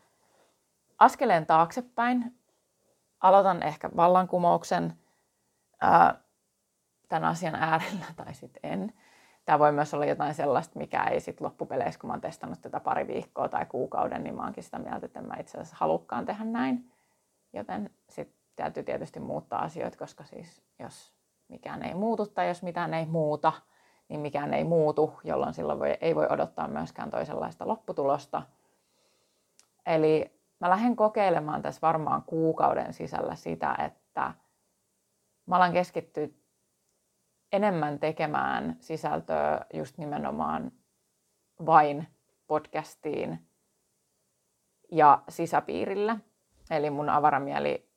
askeleen 1.00 1.46
taaksepäin, 1.46 2.40
aloitan 3.20 3.63
ehkä 3.63 3.90
vallankumouksen 3.96 4.94
ää, 5.82 6.22
tämän 7.10 7.30
asian 7.30 7.56
äärellä 7.56 8.06
tai 8.16 8.34
sitten 8.34 8.72
en. 8.72 8.94
Tämä 9.46 9.60
voi 9.60 9.72
myös 9.72 9.94
olla 9.94 10.06
jotain 10.06 10.34
sellaista, 10.34 10.80
mikä 10.80 11.04
ei 11.04 11.20
sitten 11.20 11.46
loppupeleissä, 11.46 12.00
kun 12.00 12.08
mä 12.08 12.13
oon 12.13 12.22
testannut 12.22 12.62
tätä 12.62 12.80
pari 12.80 13.08
viikkoa 13.08 13.50
tai 13.50 13.66
kuukauden, 13.66 14.24
niin 14.24 14.36
mä 14.36 14.44
oonkin 14.44 14.63
sitä 14.63 14.80
mieltä, 14.80 15.06
että 15.06 15.20
en 15.20 15.28
mä 15.28 15.36
itse 15.40 15.58
asiassa 15.58 15.78
halukkaan 15.80 16.26
tehdä 16.26 16.44
näin. 16.44 16.92
Joten 17.54 17.90
sitten 18.10 18.38
täytyy 18.56 18.84
tietysti 18.84 19.20
muuttaa 19.20 19.62
asioita, 19.62 19.98
koska 19.98 20.24
siis 20.24 20.62
jos 20.80 21.14
mikään 21.48 21.84
ei 21.84 21.94
muutu 21.94 22.26
tai 22.26 22.48
jos 22.48 22.64
mitään 22.64 22.94
ei 22.94 23.06
muuta, 23.06 23.54
niin 24.10 24.20
mikään 24.20 24.54
ei 24.54 24.64
muutu, 24.64 25.20
jolloin 25.24 25.54
silloin 25.54 25.80
voi, 25.80 25.98
ei 26.02 26.16
voi 26.16 26.28
odottaa 26.30 26.68
myöskään 26.68 27.10
toisenlaista 27.10 27.68
lopputulosta. 27.68 28.42
Eli 29.86 30.40
mä 30.60 30.70
lähden 30.70 30.96
kokeilemaan 30.96 31.62
tässä 31.62 31.82
varmaan 31.82 32.24
kuukauden 32.24 32.94
sisällä 32.94 33.36
sitä, 33.36 33.76
että 33.86 34.34
mä 35.46 35.56
alan 35.56 35.74
keskittyä 35.74 36.28
enemmän 37.52 38.00
tekemään 38.00 38.78
sisältöä 38.80 39.66
just 39.74 39.98
nimenomaan 39.98 40.72
vain 41.66 42.08
podcastiin 42.48 43.48
ja 44.92 45.24
sisäpiirillä. 45.30 46.18
Eli 46.72 46.90
mun 46.90 47.10
avaramieli 47.10 47.90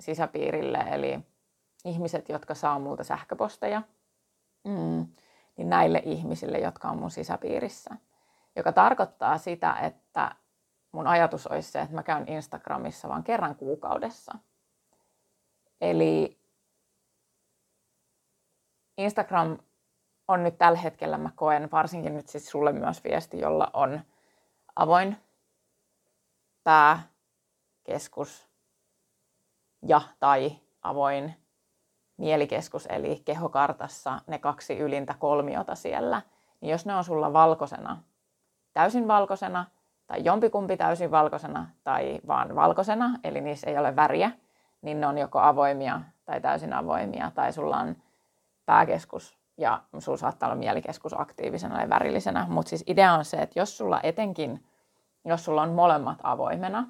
sisäpiirille, 0.00 0.78
eli 0.78 1.20
ihmiset, 1.84 2.28
jotka 2.28 2.54
saa 2.54 2.78
multa 2.78 3.04
sähköposteja, 3.04 3.82
mm, 4.64 5.06
niin 5.56 5.70
näille 5.70 6.02
ihmisille, 6.04 6.58
jotka 6.58 6.88
on 6.88 6.98
mun 6.98 7.10
sisäpiirissä. 7.10 7.96
Joka 8.56 8.72
tarkoittaa 8.72 9.38
sitä, 9.38 9.72
että 9.72 10.34
mun 10.92 11.06
ajatus 11.06 11.46
olisi 11.46 11.72
se, 11.72 11.80
että 11.80 11.94
mä 11.94 12.02
käyn 12.02 12.28
Instagramissa 12.28 13.08
vain 13.08 13.24
kerran 13.24 13.54
kuukaudessa. 13.56 14.38
Eli 15.80 16.38
Instagram 18.98 19.58
on 20.28 20.42
nyt 20.42 20.58
tällä 20.58 20.78
hetkellä, 20.78 21.18
mä 21.18 21.30
koen 21.36 21.70
varsinkin 21.70 22.14
nyt 22.14 22.28
siis 22.28 22.50
sulle 22.50 22.72
myös 22.72 23.04
viesti, 23.04 23.40
jolla 23.40 23.70
on 23.72 24.00
avoin 24.76 25.16
pää, 26.64 27.02
keskus 27.88 28.48
ja 29.86 30.00
tai 30.20 30.52
avoin 30.82 31.34
mielikeskus, 32.16 32.86
eli 32.86 33.22
kehokartassa 33.24 34.20
ne 34.26 34.38
kaksi 34.38 34.78
ylintä 34.78 35.14
kolmiota 35.18 35.74
siellä, 35.74 36.22
niin 36.60 36.70
jos 36.70 36.86
ne 36.86 36.94
on 36.94 37.04
sulla 37.04 37.32
valkoisena, 37.32 38.02
täysin 38.72 39.08
valkoisena, 39.08 39.64
tai 40.06 40.24
jompikumpi 40.24 40.76
täysin 40.76 41.10
valkoisena, 41.10 41.66
tai 41.84 42.20
vaan 42.26 42.54
valkoisena, 42.54 43.18
eli 43.24 43.40
niissä 43.40 43.70
ei 43.70 43.78
ole 43.78 43.96
väriä, 43.96 44.30
niin 44.82 45.00
ne 45.00 45.06
on 45.06 45.18
joko 45.18 45.38
avoimia 45.38 46.00
tai 46.24 46.40
täysin 46.40 46.72
avoimia, 46.72 47.30
tai 47.34 47.52
sulla 47.52 47.76
on 47.76 47.96
pääkeskus 48.66 49.38
ja 49.56 49.82
sulla 49.98 50.18
saattaa 50.18 50.46
olla 50.46 50.58
mielikeskus 50.58 51.20
aktiivisena 51.20 51.80
ja 51.80 51.88
värillisenä. 51.88 52.46
Mutta 52.48 52.68
siis 52.70 52.84
idea 52.86 53.12
on 53.12 53.24
se, 53.24 53.36
että 53.36 53.58
jos 53.58 53.78
sulla 53.78 54.00
etenkin, 54.02 54.64
jos 55.24 55.44
sulla 55.44 55.62
on 55.62 55.72
molemmat 55.72 56.18
avoimena, 56.22 56.88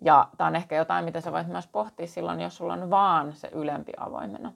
ja 0.00 0.28
tämä 0.36 0.48
on 0.48 0.56
ehkä 0.56 0.76
jotain, 0.76 1.04
mitä 1.04 1.20
sä 1.20 1.32
voit 1.32 1.46
myös 1.46 1.66
pohtia 1.66 2.06
silloin, 2.06 2.40
jos 2.40 2.56
sulla 2.56 2.72
on 2.72 2.90
vaan 2.90 3.32
se 3.32 3.48
ylempi 3.52 3.92
avoimena. 3.96 4.52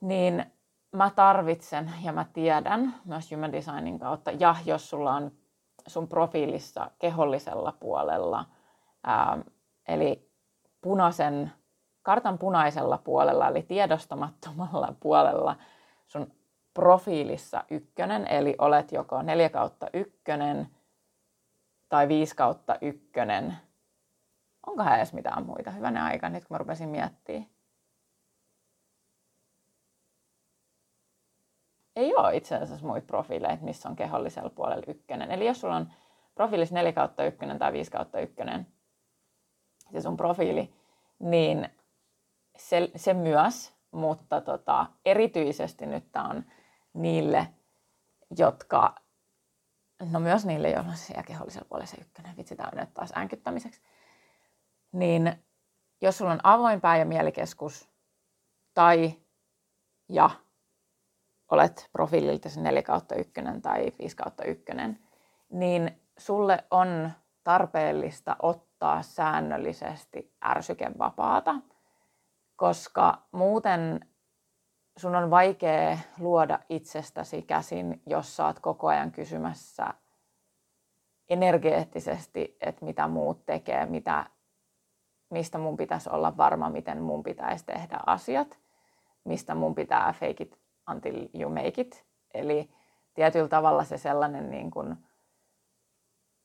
Niin 0.00 0.52
mä 0.92 1.10
tarvitsen 1.10 1.92
ja 2.02 2.12
mä 2.12 2.26
tiedän 2.32 2.94
myös 3.04 3.30
human 3.30 3.52
designin 3.52 3.98
kautta, 3.98 4.30
ja 4.30 4.56
jos 4.64 4.90
sulla 4.90 5.14
on 5.14 5.32
sun 5.86 6.08
profiilissa 6.08 6.90
kehollisella 6.98 7.72
puolella, 7.80 8.44
ää, 9.04 9.38
eli 9.88 10.30
punaisen, 10.80 11.52
kartan 12.02 12.38
punaisella 12.38 12.98
puolella, 12.98 13.48
eli 13.48 13.62
tiedostamattomalla 13.62 14.94
puolella 15.02 15.56
sun 16.06 16.32
profiilissa 16.74 17.64
ykkönen, 17.70 18.26
eli 18.26 18.54
olet 18.58 18.92
joko 18.92 19.22
4 19.22 19.48
kautta 19.48 19.86
ykkönen, 19.92 20.68
tai 21.88 22.08
5 22.08 22.36
kautta 22.36 22.78
ykkönen. 22.80 23.56
Onkohan 24.66 24.96
edes 24.96 25.12
mitään 25.12 25.46
muita? 25.46 25.70
Hyvänä 25.70 26.04
aika, 26.04 26.28
nyt 26.28 26.44
kun 26.44 26.54
mä 26.54 26.58
rupesin 26.58 26.88
miettimään. 26.88 27.46
Ei 31.96 32.16
ole 32.16 32.36
itse 32.36 32.56
asiassa 32.56 32.86
muita 32.86 33.06
profiileita, 33.06 33.64
missä 33.64 33.88
on 33.88 33.96
kehollisella 33.96 34.50
puolella 34.50 34.84
ykkönen. 34.86 35.30
Eli 35.30 35.46
jos 35.46 35.60
sulla 35.60 35.76
on 35.76 35.92
profiilissa 36.34 36.74
4 36.74 36.92
kautta 36.92 37.24
ykkönen 37.24 37.58
tai 37.58 37.72
5 37.72 37.90
kautta 37.90 38.20
ykkönen, 38.20 38.66
se 39.92 40.00
sun 40.00 40.16
profiili, 40.16 40.74
niin 41.18 41.68
se, 42.56 42.90
se 42.96 43.14
myös, 43.14 43.74
mutta 43.90 44.40
tota, 44.40 44.86
erityisesti 45.04 45.86
nyt 45.86 46.12
tämä 46.12 46.28
on 46.28 46.44
niille, 46.92 47.46
jotka 48.38 48.94
no 50.12 50.20
myös 50.20 50.46
niille, 50.46 50.70
joilla 50.70 50.90
on 50.90 50.96
siellä 50.96 51.22
kehollisella 51.22 51.66
puolella 51.68 51.86
se 51.86 51.96
ykkönen, 52.00 52.36
vitsi 52.36 52.56
tämä 52.56 52.86
taas 52.94 53.12
äänkyttämiseksi, 53.14 53.82
niin 54.92 55.44
jos 56.00 56.18
sulla 56.18 56.32
on 56.32 56.40
avoin 56.42 56.80
pää- 56.80 56.96
ja 56.96 57.04
mielikeskus 57.04 57.88
tai 58.74 59.14
ja 60.08 60.30
olet 61.50 61.88
profiililta 61.92 62.48
se 62.48 62.60
4 62.60 62.82
kautta 62.82 63.14
1 63.14 63.32
tai 63.62 63.92
5 63.98 64.16
kautta 64.16 64.44
1, 64.44 64.64
niin 65.50 66.00
sulle 66.18 66.64
on 66.70 67.10
tarpeellista 67.44 68.36
ottaa 68.42 69.02
säännöllisesti 69.02 70.34
ärsykevapaata, 70.44 71.54
koska 72.56 73.22
muuten 73.32 74.08
sun 74.96 75.14
on 75.14 75.30
vaikea 75.30 75.98
luoda 76.18 76.58
itsestäsi 76.68 77.42
käsin, 77.42 78.02
jos 78.06 78.36
saat 78.36 78.60
koko 78.60 78.88
ajan 78.88 79.12
kysymässä 79.12 79.94
energeettisesti, 81.28 82.56
että 82.60 82.84
mitä 82.84 83.08
muut 83.08 83.46
tekee, 83.46 83.86
mitä, 83.86 84.26
mistä 85.30 85.58
mun 85.58 85.76
pitäisi 85.76 86.10
olla 86.10 86.36
varma, 86.36 86.70
miten 86.70 87.02
mun 87.02 87.22
pitäisi 87.22 87.66
tehdä 87.66 88.00
asiat, 88.06 88.58
mistä 89.24 89.54
mun 89.54 89.74
pitää 89.74 90.12
fake 90.12 90.42
it 90.44 90.58
until 90.90 91.28
you 91.34 91.50
make 91.50 91.80
it. 91.80 92.04
Eli 92.34 92.70
tietyllä 93.14 93.48
tavalla 93.48 93.84
se 93.84 93.98
sellainen, 93.98 94.50
niin 94.50 94.70
kun, 94.70 94.96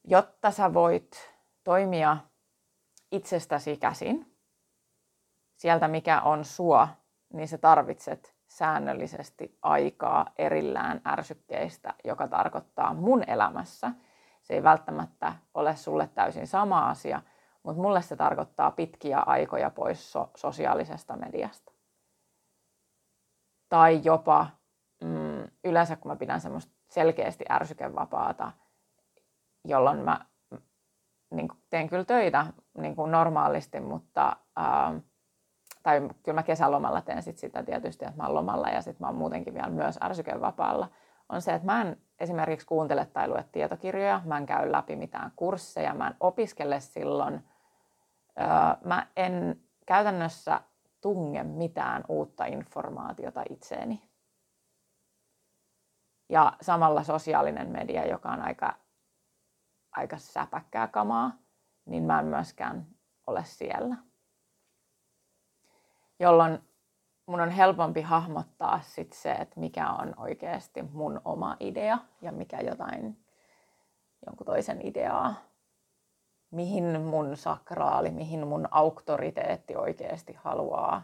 jotta 0.03 0.51
sä 0.51 0.73
voit 0.73 1.33
toimia 1.63 2.17
itsestäsi 3.11 3.77
käsin, 3.77 4.35
sieltä 5.55 5.87
mikä 5.87 6.21
on 6.21 6.45
sua, 6.45 6.87
niin 7.33 7.47
sä 7.47 7.57
tarvitset 7.57 8.38
säännöllisesti 8.49 9.57
aikaa 9.61 10.25
erillään 10.37 11.01
ärsykkeistä, 11.07 11.93
joka 12.03 12.27
tarkoittaa 12.27 12.93
mun 12.93 13.23
elämässä. 13.27 13.91
Se 14.41 14.53
ei 14.53 14.63
välttämättä 14.63 15.33
ole 15.53 15.75
sulle 15.75 16.07
täysin 16.07 16.47
sama 16.47 16.89
asia, 16.89 17.21
mutta 17.63 17.81
mulle 17.81 18.01
se 18.01 18.15
tarkoittaa 18.15 18.71
pitkiä 18.71 19.19
aikoja 19.19 19.69
pois 19.69 20.11
so- 20.11 20.31
sosiaalisesta 20.35 21.15
mediasta. 21.15 21.71
Tai 23.69 24.01
jopa 24.03 24.47
mm, 25.03 25.43
yleensä 25.63 25.95
kun 25.95 26.11
mä 26.11 26.15
pidän 26.15 26.41
semmoista 26.41 26.71
selkeästi 26.87 27.45
ärsykevapaata, 27.49 28.51
jolloin 29.65 29.99
mä 29.99 30.25
niin 31.31 31.47
teen 31.69 31.89
kyllä 31.89 32.05
töitä 32.05 32.45
niin 32.77 32.95
kuin 32.95 33.11
normaalisti, 33.11 33.79
mutta 33.79 34.37
ää, 34.55 34.99
tai 35.83 36.09
kyllä 36.23 36.35
mä 36.35 36.43
kesälomalla 36.43 37.01
teen 37.01 37.23
sit 37.23 37.37
sitä 37.37 37.63
tietysti, 37.63 38.05
että 38.05 38.17
mä 38.17 38.23
oon 38.23 38.35
lomalla 38.35 38.69
ja 38.69 38.81
sitten 38.81 39.05
mä 39.05 39.07
oon 39.07 39.15
muutenkin 39.15 39.53
vielä 39.53 39.69
myös 39.69 39.99
ärsykevapaalla, 40.03 40.87
on 41.29 41.41
se, 41.41 41.53
että 41.53 41.65
mä 41.65 41.81
en 41.81 41.97
esimerkiksi 42.19 42.67
kuuntele 42.67 43.05
tai 43.05 43.27
lue 43.27 43.45
tietokirjoja, 43.51 44.21
mä 44.25 44.37
en 44.37 44.45
käy 44.45 44.71
läpi 44.71 44.95
mitään 44.95 45.31
kursseja, 45.35 45.93
mä 45.93 46.07
en 46.07 46.15
opiskele 46.19 46.79
silloin, 46.79 47.47
ää, 48.35 48.77
mä 48.85 49.07
en 49.15 49.61
käytännössä 49.85 50.61
tunge 51.01 51.43
mitään 51.43 52.03
uutta 52.07 52.45
informaatiota 52.45 53.43
itseeni. 53.49 54.09
Ja 56.29 56.53
samalla 56.61 57.03
sosiaalinen 57.03 57.69
media, 57.69 58.07
joka 58.07 58.29
on 58.29 58.41
aika, 58.41 58.73
aika 59.91 60.17
säpäkkää 60.17 60.87
kamaa, 60.87 61.31
niin 61.85 62.03
mä 62.03 62.19
en 62.19 62.25
myöskään 62.25 62.87
ole 63.27 63.43
siellä. 63.43 64.08
Jolloin 66.19 66.59
mun 67.25 67.41
on 67.41 67.49
helpompi 67.49 68.01
hahmottaa 68.01 68.81
sit 68.81 69.13
se, 69.13 69.31
että 69.31 69.59
mikä 69.59 69.89
on 69.89 70.13
oikeasti 70.17 70.81
mun 70.81 71.21
oma 71.25 71.57
idea 71.59 71.97
ja 72.21 72.31
mikä 72.31 72.59
jotain 72.59 73.25
jonkun 74.25 74.45
toisen 74.45 74.87
ideaa. 74.87 75.33
Mihin 76.51 77.01
mun 77.01 77.37
sakraali, 77.37 78.11
mihin 78.11 78.47
mun 78.47 78.67
auktoriteetti 78.71 79.75
oikeasti 79.75 80.33
haluaa 80.33 81.03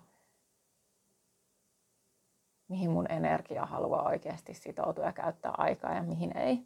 mihin 2.67 2.91
mun 2.91 3.11
energia 3.11 3.65
haluaa 3.65 4.03
oikeasti 4.07 4.53
sitoutua 4.53 5.05
ja 5.05 5.13
käyttää 5.13 5.53
aikaa 5.57 5.93
ja 5.93 6.03
mihin 6.03 6.37
ei. 6.37 6.65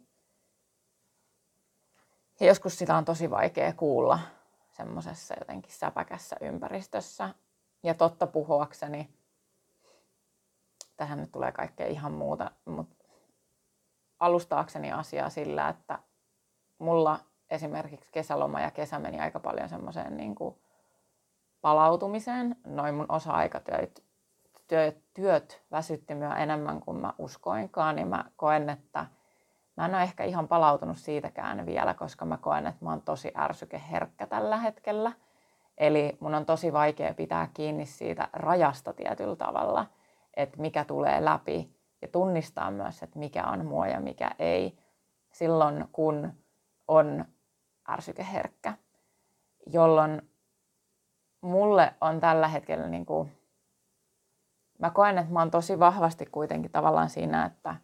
Ja 2.40 2.46
joskus 2.46 2.78
sitä 2.78 2.96
on 2.96 3.04
tosi 3.04 3.30
vaikea 3.30 3.72
kuulla 3.72 4.18
semmoisessa 4.70 5.34
jotenkin 5.38 5.72
säpäkässä 5.72 6.36
ympäristössä. 6.40 7.34
Ja 7.82 7.94
totta 7.94 8.26
puhuakseni, 8.26 9.08
tähän 10.96 11.20
nyt 11.20 11.32
tulee 11.32 11.52
kaikkea 11.52 11.86
ihan 11.86 12.12
muuta, 12.12 12.50
mutta 12.64 13.04
alustaakseni 14.20 14.92
asiaa 14.92 15.30
sillä, 15.30 15.68
että 15.68 15.98
mulla 16.78 17.20
esimerkiksi 17.50 18.12
kesäloma 18.12 18.60
ja 18.60 18.70
kesä 18.70 18.98
meni 18.98 19.20
aika 19.20 19.40
paljon 19.40 19.68
semmoiseen 19.68 20.16
niin 20.16 20.34
palautumiseen. 21.60 22.56
Noin 22.66 22.94
mun 22.94 23.06
osa-aikatyöt 23.08 24.04
työt, 24.70 24.98
työt 25.14 25.62
väsytti 25.70 26.14
minua 26.14 26.36
enemmän 26.36 26.80
kuin 26.80 26.96
mä 26.96 27.14
uskoinkaan, 27.18 27.96
niin 27.96 28.08
mä 28.08 28.24
koen, 28.36 28.70
että 28.70 29.06
mä 29.76 29.84
en 29.84 29.94
ole 29.94 30.02
ehkä 30.02 30.24
ihan 30.24 30.48
palautunut 30.48 30.98
siitäkään 30.98 31.66
vielä, 31.66 31.94
koska 31.94 32.24
mä 32.24 32.36
koen, 32.36 32.66
että 32.66 32.84
mä 32.84 32.90
oon 32.90 33.02
tosi 33.02 33.32
ärsykeherkkä 33.36 34.26
tällä 34.26 34.56
hetkellä. 34.56 35.12
Eli 35.80 36.16
mun 36.20 36.34
on 36.34 36.46
tosi 36.46 36.72
vaikea 36.72 37.14
pitää 37.14 37.48
kiinni 37.54 37.86
siitä 37.86 38.28
rajasta 38.32 38.92
tietyllä 38.92 39.36
tavalla, 39.36 39.86
että 40.36 40.60
mikä 40.60 40.84
tulee 40.84 41.24
läpi 41.24 41.76
ja 42.02 42.08
tunnistaa 42.08 42.70
myös, 42.70 43.02
että 43.02 43.18
mikä 43.18 43.44
on 43.44 43.66
mua 43.66 43.86
ja 43.86 44.00
mikä 44.00 44.30
ei 44.38 44.78
silloin, 45.32 45.88
kun 45.92 46.32
on 46.88 47.24
ärsykeherkkä. 47.88 48.74
Jolloin 49.66 50.30
mulle 51.40 51.94
on 52.00 52.20
tällä 52.20 52.48
hetkellä 52.48 52.88
niin 52.88 53.06
kuin 53.06 53.32
mä 54.78 54.90
koen, 54.90 55.18
että 55.18 55.32
mä 55.32 55.38
oon 55.38 55.50
tosi 55.50 55.78
vahvasti 55.78 56.26
kuitenkin 56.26 56.70
tavallaan 56.70 57.10
siinä, 57.10 57.44
että 57.44 57.76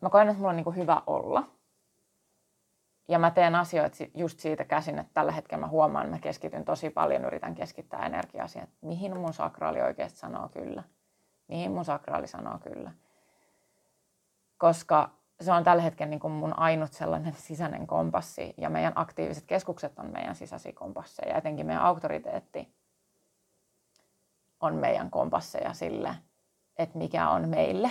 mä 0.00 0.10
koen, 0.10 0.28
että 0.28 0.38
mulla 0.38 0.50
on 0.50 0.56
niin 0.56 0.64
kuin 0.64 0.76
hyvä 0.76 1.02
olla. 1.06 1.55
Ja 3.08 3.18
mä 3.18 3.30
teen 3.30 3.54
asioita 3.54 3.96
just 4.14 4.40
siitä 4.40 4.64
käsin, 4.64 4.98
että 4.98 5.14
tällä 5.14 5.32
hetkellä 5.32 5.60
mä 5.60 5.68
huomaan, 5.68 6.04
että 6.06 6.16
mä 6.16 6.20
keskityn 6.20 6.64
tosi 6.64 6.90
paljon, 6.90 7.24
yritän 7.24 7.54
keskittää 7.54 8.06
energiaa 8.06 8.46
siihen, 8.46 8.68
että 8.68 8.86
mihin 8.86 9.16
mun 9.16 9.32
sakraali 9.32 9.82
oikeasti 9.82 10.18
sanoo 10.18 10.48
kyllä. 10.48 10.82
Mihin 11.48 11.72
mun 11.72 11.84
sakraali 11.84 12.26
sanoo 12.26 12.58
kyllä. 12.58 12.90
Koska 14.58 15.10
se 15.40 15.52
on 15.52 15.64
tällä 15.64 15.82
hetkellä 15.82 16.10
niin 16.10 16.20
kuin 16.20 16.32
mun 16.32 16.58
ainut 16.58 16.92
sellainen 16.92 17.34
sisäinen 17.48 17.86
kompassi 17.86 18.54
ja 18.56 18.70
meidän 18.70 18.92
aktiiviset 18.96 19.44
keskukset 19.46 19.98
on 19.98 20.12
meidän 20.12 20.34
sisäisiä 20.34 20.72
kompasseja, 20.72 21.36
etenkin 21.36 21.66
meidän 21.66 21.82
auktoriteetti 21.82 22.76
on 24.60 24.74
meidän 24.74 25.10
kompasseja 25.10 25.72
sille, 25.72 26.14
että 26.78 26.98
mikä 26.98 27.28
on 27.30 27.48
meille. 27.48 27.90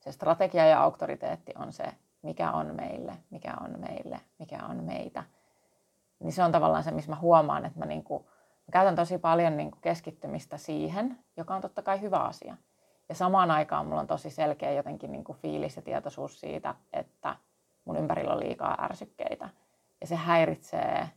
Se 0.00 0.12
strategia 0.12 0.66
ja 0.66 0.82
auktoriteetti 0.82 1.52
on 1.58 1.72
se, 1.72 1.84
mikä 2.22 2.52
on 2.52 2.74
meille, 2.74 3.16
mikä 3.30 3.54
on 3.60 3.80
meille, 3.80 4.20
mikä 4.38 4.58
on 4.68 4.84
meitä. 4.84 5.24
Niin 6.20 6.32
se 6.32 6.44
on 6.44 6.52
tavallaan 6.52 6.84
se, 6.84 6.90
missä 6.90 7.10
mä 7.10 7.16
huomaan, 7.16 7.64
että 7.64 7.78
mä, 7.78 7.86
niinku, 7.86 8.26
mä 8.66 8.72
käytän 8.72 8.96
tosi 8.96 9.18
paljon 9.18 9.56
niinku 9.56 9.78
keskittymistä 9.80 10.56
siihen, 10.56 11.18
joka 11.36 11.54
on 11.54 11.60
totta 11.60 11.82
kai 11.82 12.00
hyvä 12.00 12.18
asia. 12.18 12.56
Ja 13.08 13.14
samaan 13.14 13.50
aikaan 13.50 13.86
mulla 13.86 14.00
on 14.00 14.06
tosi 14.06 14.30
selkeä 14.30 14.72
jotenkin 14.72 15.12
niinku 15.12 15.32
fiilis 15.32 15.76
ja 15.76 15.82
tietoisuus 15.82 16.40
siitä, 16.40 16.74
että 16.92 17.36
mun 17.84 17.96
ympärillä 17.96 18.32
on 18.32 18.40
liikaa 18.40 18.84
ärsykkeitä. 18.84 19.48
Ja 20.00 20.06
se 20.06 20.16
häiritsee 20.16 21.08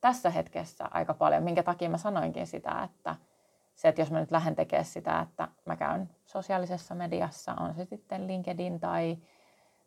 tässä 0.00 0.30
hetkessä 0.30 0.88
aika 0.90 1.14
paljon, 1.14 1.42
minkä 1.42 1.62
takia 1.62 1.90
mä 1.90 1.98
sanoinkin 1.98 2.46
sitä, 2.46 2.82
että 2.82 3.16
se, 3.74 3.88
että 3.88 4.00
jos 4.00 4.10
mä 4.10 4.20
nyt 4.20 4.30
lähden 4.30 4.56
tekemään 4.56 4.84
sitä, 4.84 5.20
että 5.20 5.48
mä 5.64 5.76
käyn 5.76 6.10
sosiaalisessa 6.26 6.94
mediassa, 6.94 7.54
on 7.60 7.74
se 7.74 7.84
sitten 7.84 8.26
LinkedIn 8.26 8.80
tai 8.80 9.18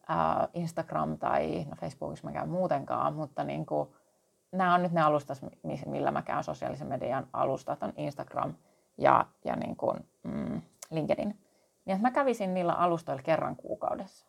äh, 0.09 0.47
Instagram 0.53 1.17
tai 1.17 1.65
no 1.69 1.75
Facebookissa 1.75 2.27
mä 2.27 2.33
käyn 2.33 2.49
muutenkaan, 2.49 3.13
mutta 3.13 3.43
niin 3.43 3.65
kuin, 3.65 3.89
nämä 4.51 4.75
on 4.75 4.83
nyt 4.83 4.91
ne 4.91 5.01
alustat, 5.01 5.41
millä 5.85 6.11
mä 6.11 6.21
käyn 6.21 6.43
sosiaalisen 6.43 6.87
median 6.87 7.27
alustat, 7.33 7.83
on 7.83 7.93
Instagram 7.97 8.53
ja, 8.97 9.25
ja 9.45 9.55
niin 9.55 9.75
kuin, 9.75 10.09
mm, 10.23 10.61
LinkedIn. 10.91 11.27
Niin 11.85 11.95
että 11.95 12.07
mä 12.07 12.11
kävisin 12.11 12.53
niillä 12.53 12.73
alustoilla 12.73 13.23
kerran 13.23 13.55
kuukaudessa. 13.55 14.27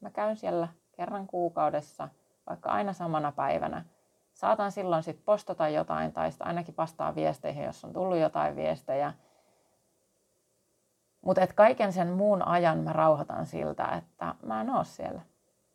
Mä 0.00 0.10
käyn 0.10 0.36
siellä 0.36 0.68
kerran 0.92 1.26
kuukaudessa, 1.26 2.08
vaikka 2.48 2.70
aina 2.70 2.92
samana 2.92 3.32
päivänä– 3.32 3.84
saatan 4.38 4.72
silloin 4.72 5.02
sitten 5.02 5.24
postata 5.24 5.68
jotain 5.68 6.12
tai 6.12 6.32
sitten 6.32 6.46
ainakin 6.46 6.76
vastaa 6.76 7.14
viesteihin, 7.14 7.64
jos 7.64 7.84
on 7.84 7.92
tullut 7.92 8.18
jotain 8.18 8.56
viestejä. 8.56 9.12
Mutta 11.20 11.46
kaiken 11.54 11.92
sen 11.92 12.08
muun 12.08 12.42
ajan 12.42 12.78
mä 12.78 12.92
rauhoitan 12.92 13.46
siltä, 13.46 13.84
että 13.84 14.34
mä 14.42 14.60
en 14.60 14.70
oo 14.70 14.84
siellä. 14.84 15.20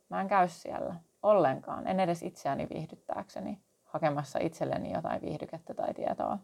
Mä 0.10 0.22
en 0.22 0.28
käy 0.28 0.48
siellä 0.48 0.96
ollenkaan. 1.24 1.88
En 1.88 2.00
edes 2.00 2.24
itseäni 2.24 2.68
viihdyttääkseni 2.70 3.62
hakemassa 3.84 4.40
itselleni 4.40 4.94
jotain 4.94 5.22
viihdykettä 5.22 5.74
tai 5.74 5.94
tietoa. 5.94 6.38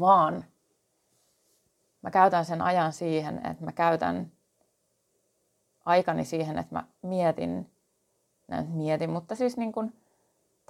Vaan 0.00 0.44
mä 2.02 2.10
käytän 2.10 2.44
sen 2.44 2.62
ajan 2.62 2.92
siihen, 2.92 3.46
että 3.46 3.64
mä 3.64 3.72
käytän 3.72 4.32
aikani 5.84 6.24
siihen, 6.24 6.58
että 6.58 6.74
mä 6.74 6.84
mietin, 7.02 7.70
en 8.48 8.66
mietin, 8.66 9.10
mutta 9.10 9.34
siis 9.34 9.56
niin 9.56 9.72
kuin 9.72 10.00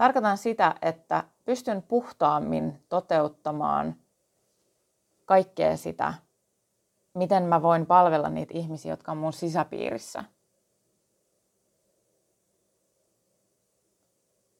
Tarkoitan 0.00 0.38
sitä, 0.38 0.74
että 0.82 1.24
pystyn 1.44 1.82
puhtaammin 1.82 2.84
toteuttamaan 2.88 3.96
kaikkea 5.24 5.76
sitä, 5.76 6.14
miten 7.14 7.42
mä 7.42 7.62
voin 7.62 7.86
palvella 7.86 8.28
niitä 8.28 8.58
ihmisiä, 8.58 8.92
jotka 8.92 9.12
on 9.12 9.18
mun 9.18 9.32
sisäpiirissä. 9.32 10.24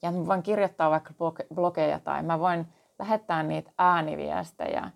Ja 0.03 0.12
mä 0.12 0.26
voin 0.26 0.42
kirjoittaa 0.42 0.90
vaikka 0.90 1.14
blogeja 1.55 1.98
tai 1.98 2.22
mä 2.22 2.38
voin 2.38 2.66
lähettää 2.98 3.42
niitä 3.42 3.70
ääniviestejä. 3.78 4.90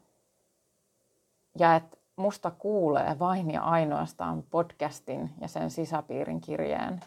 Ja 1.58 1.76
että 1.76 1.96
musta 2.16 2.50
kuulee 2.50 3.18
vain 3.18 3.50
ja 3.50 3.62
ainoastaan 3.62 4.42
podcastin 4.42 5.30
ja 5.40 5.48
sen 5.48 5.70
sisäpiirin 5.70 6.40
kirjeen 6.40 7.00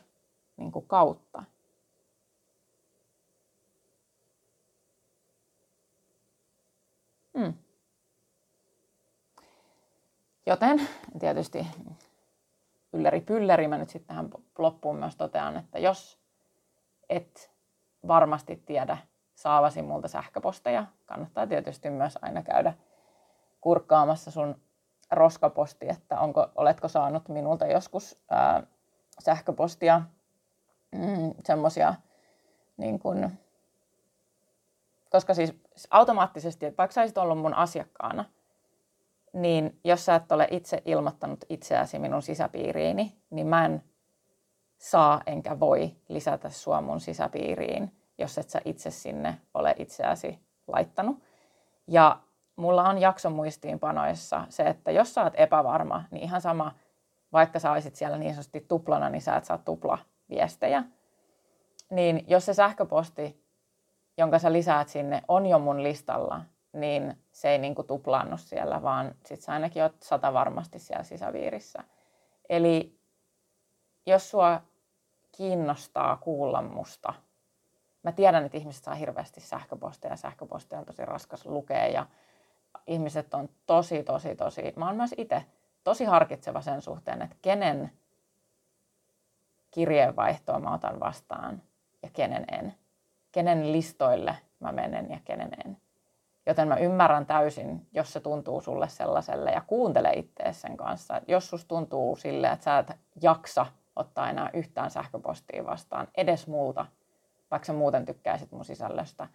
niin 0.57 0.71
kuin 0.71 0.87
kautta. 0.87 1.43
Mm. 7.33 7.53
Joten 10.47 10.87
tietysti 11.19 11.67
ylläri 12.93 13.21
pylläri 13.21 13.67
mä 13.67 13.77
nyt 13.77 13.89
sitten 13.89 14.07
tähän 14.07 14.29
loppuun 14.57 14.95
myös 14.95 15.15
totean, 15.15 15.57
että 15.57 15.79
jos 15.79 16.19
et 17.09 17.51
varmasti 18.07 18.63
tiedä 18.65 18.97
saavasi 19.35 19.81
multa 19.81 20.07
sähköposteja. 20.07 20.85
Kannattaa 21.05 21.47
tietysti 21.47 21.89
myös 21.89 22.17
aina 22.21 22.43
käydä 22.43 22.73
kurkkaamassa 23.61 24.31
sun 24.31 24.61
roskaposti, 25.11 25.89
että 25.89 26.19
onko, 26.19 26.47
oletko 26.55 26.87
saanut 26.87 27.29
minulta 27.29 27.67
joskus 27.67 28.19
ää, 28.29 28.63
sähköpostia, 29.19 30.01
mm, 30.91 31.33
semmosia 31.45 31.93
niin 32.77 32.99
kun, 32.99 33.31
koska 35.09 35.33
siis 35.33 35.53
automaattisesti, 35.89 36.65
että 36.65 36.77
vaikka 36.77 36.93
sä 36.93 37.01
olisit 37.01 37.17
ollut 37.17 37.39
mun 37.39 37.53
asiakkaana, 37.53 38.25
niin 39.37 39.79
jos 39.83 40.05
sä 40.05 40.15
et 40.15 40.31
ole 40.31 40.47
itse 40.51 40.81
ilmoittanut 40.85 41.45
itseäsi 41.49 41.99
minun 41.99 42.21
sisäpiiriini, 42.21 43.17
niin 43.29 43.47
mä 43.47 43.65
en 43.65 43.83
saa 44.77 45.21
enkä 45.25 45.59
voi 45.59 45.95
lisätä 46.09 46.49
sua 46.49 46.81
mun 46.81 46.99
sisäpiiriin, 46.99 47.91
jos 48.17 48.37
et 48.37 48.49
sä 48.49 48.61
itse 48.65 48.91
sinne 48.91 49.37
ole 49.53 49.75
itseäsi 49.77 50.39
laittanut. 50.67 51.19
Ja 51.87 52.19
mulla 52.55 52.89
on 52.89 52.97
jaksomuistiinpanoissa 52.97 54.45
se, 54.49 54.63
että 54.63 54.91
jos 54.91 55.13
sä 55.13 55.23
oot 55.23 55.33
epävarma, 55.37 56.03
niin 56.11 56.23
ihan 56.23 56.41
sama, 56.41 56.75
vaikka 57.33 57.59
sä 57.59 57.71
olisit 57.71 57.95
siellä 57.95 58.17
niin 58.17 58.33
sanotusti 58.33 58.65
tuplana, 58.67 59.09
niin 59.09 59.21
sä 59.21 59.35
et 59.35 59.45
saa 59.45 59.57
tupla 59.57 59.97
viestejä. 60.29 60.83
Niin 61.91 62.25
jos 62.27 62.45
se 62.45 62.53
sähköposti, 62.53 63.43
jonka 64.17 64.39
sä 64.39 64.53
lisäät 64.53 64.87
sinne, 64.87 65.21
on 65.27 65.45
jo 65.45 65.59
mun 65.59 65.83
listalla, 65.83 66.41
niin 66.73 67.23
se 67.31 67.49
ei 67.49 67.57
niinku 67.57 67.83
tuplaannu 67.83 68.37
siellä, 68.37 68.81
vaan 68.81 69.15
sit 69.25 69.41
sä 69.41 69.53
ainakin 69.53 69.83
oot 69.83 70.01
sata 70.01 70.33
varmasti 70.33 70.79
siellä 70.79 71.03
sisäviirissä. 71.03 71.83
Eli 72.49 72.99
jos 74.05 74.29
sua 74.29 74.61
kiinnostaa 75.31 76.17
kuulla 76.17 76.61
musta, 76.61 77.13
mä 78.03 78.11
tiedän, 78.11 78.45
että 78.45 78.57
ihmiset 78.57 78.83
saa 78.83 78.95
hirveästi 78.95 79.41
sähköposteja, 79.41 80.15
sähköposteja 80.15 80.79
on 80.79 80.85
tosi 80.85 81.05
raskas 81.05 81.45
lukea 81.45 81.87
ja 81.87 82.05
ihmiset 82.87 83.33
on 83.33 83.49
tosi, 83.65 84.03
tosi, 84.03 84.35
tosi, 84.35 84.73
mä 84.75 84.87
oon 84.87 84.95
myös 84.95 85.15
itse 85.17 85.45
tosi 85.83 86.05
harkitseva 86.05 86.61
sen 86.61 86.81
suhteen, 86.81 87.21
että 87.21 87.35
kenen 87.41 87.91
kirjeenvaihtoa 89.71 90.59
mä 90.59 90.73
otan 90.73 90.99
vastaan 90.99 91.61
ja 92.03 92.09
kenen 92.13 92.45
en. 92.51 92.75
Kenen 93.31 93.71
listoille 93.71 94.37
mä 94.59 94.71
menen 94.71 95.11
ja 95.11 95.19
kenen 95.25 95.49
en. 95.65 95.77
Joten 96.47 96.67
mä 96.67 96.75
ymmärrän 96.75 97.25
täysin, 97.25 97.87
jos 97.91 98.13
se 98.13 98.19
tuntuu 98.19 98.61
sulle 98.61 98.89
sellaiselle 98.89 99.51
ja 99.51 99.61
kuuntele 99.61 100.11
ittees 100.13 100.61
sen 100.61 100.77
kanssa. 100.77 101.21
Jos 101.27 101.49
sus 101.49 101.65
tuntuu 101.65 102.15
sille, 102.15 102.47
että 102.47 102.63
sä 102.63 102.79
et 102.79 102.91
jaksa 103.21 103.65
ottaa 103.95 104.29
enää 104.29 104.49
yhtään 104.53 104.91
sähköpostia 104.91 105.65
vastaan, 105.65 106.07
edes 106.17 106.47
multa, 106.47 106.85
vaikka 107.51 107.65
sä 107.65 107.73
muuten 107.73 108.05
tykkäisit 108.05 108.51
mun 108.51 108.65
sisällöstä, 108.65 109.27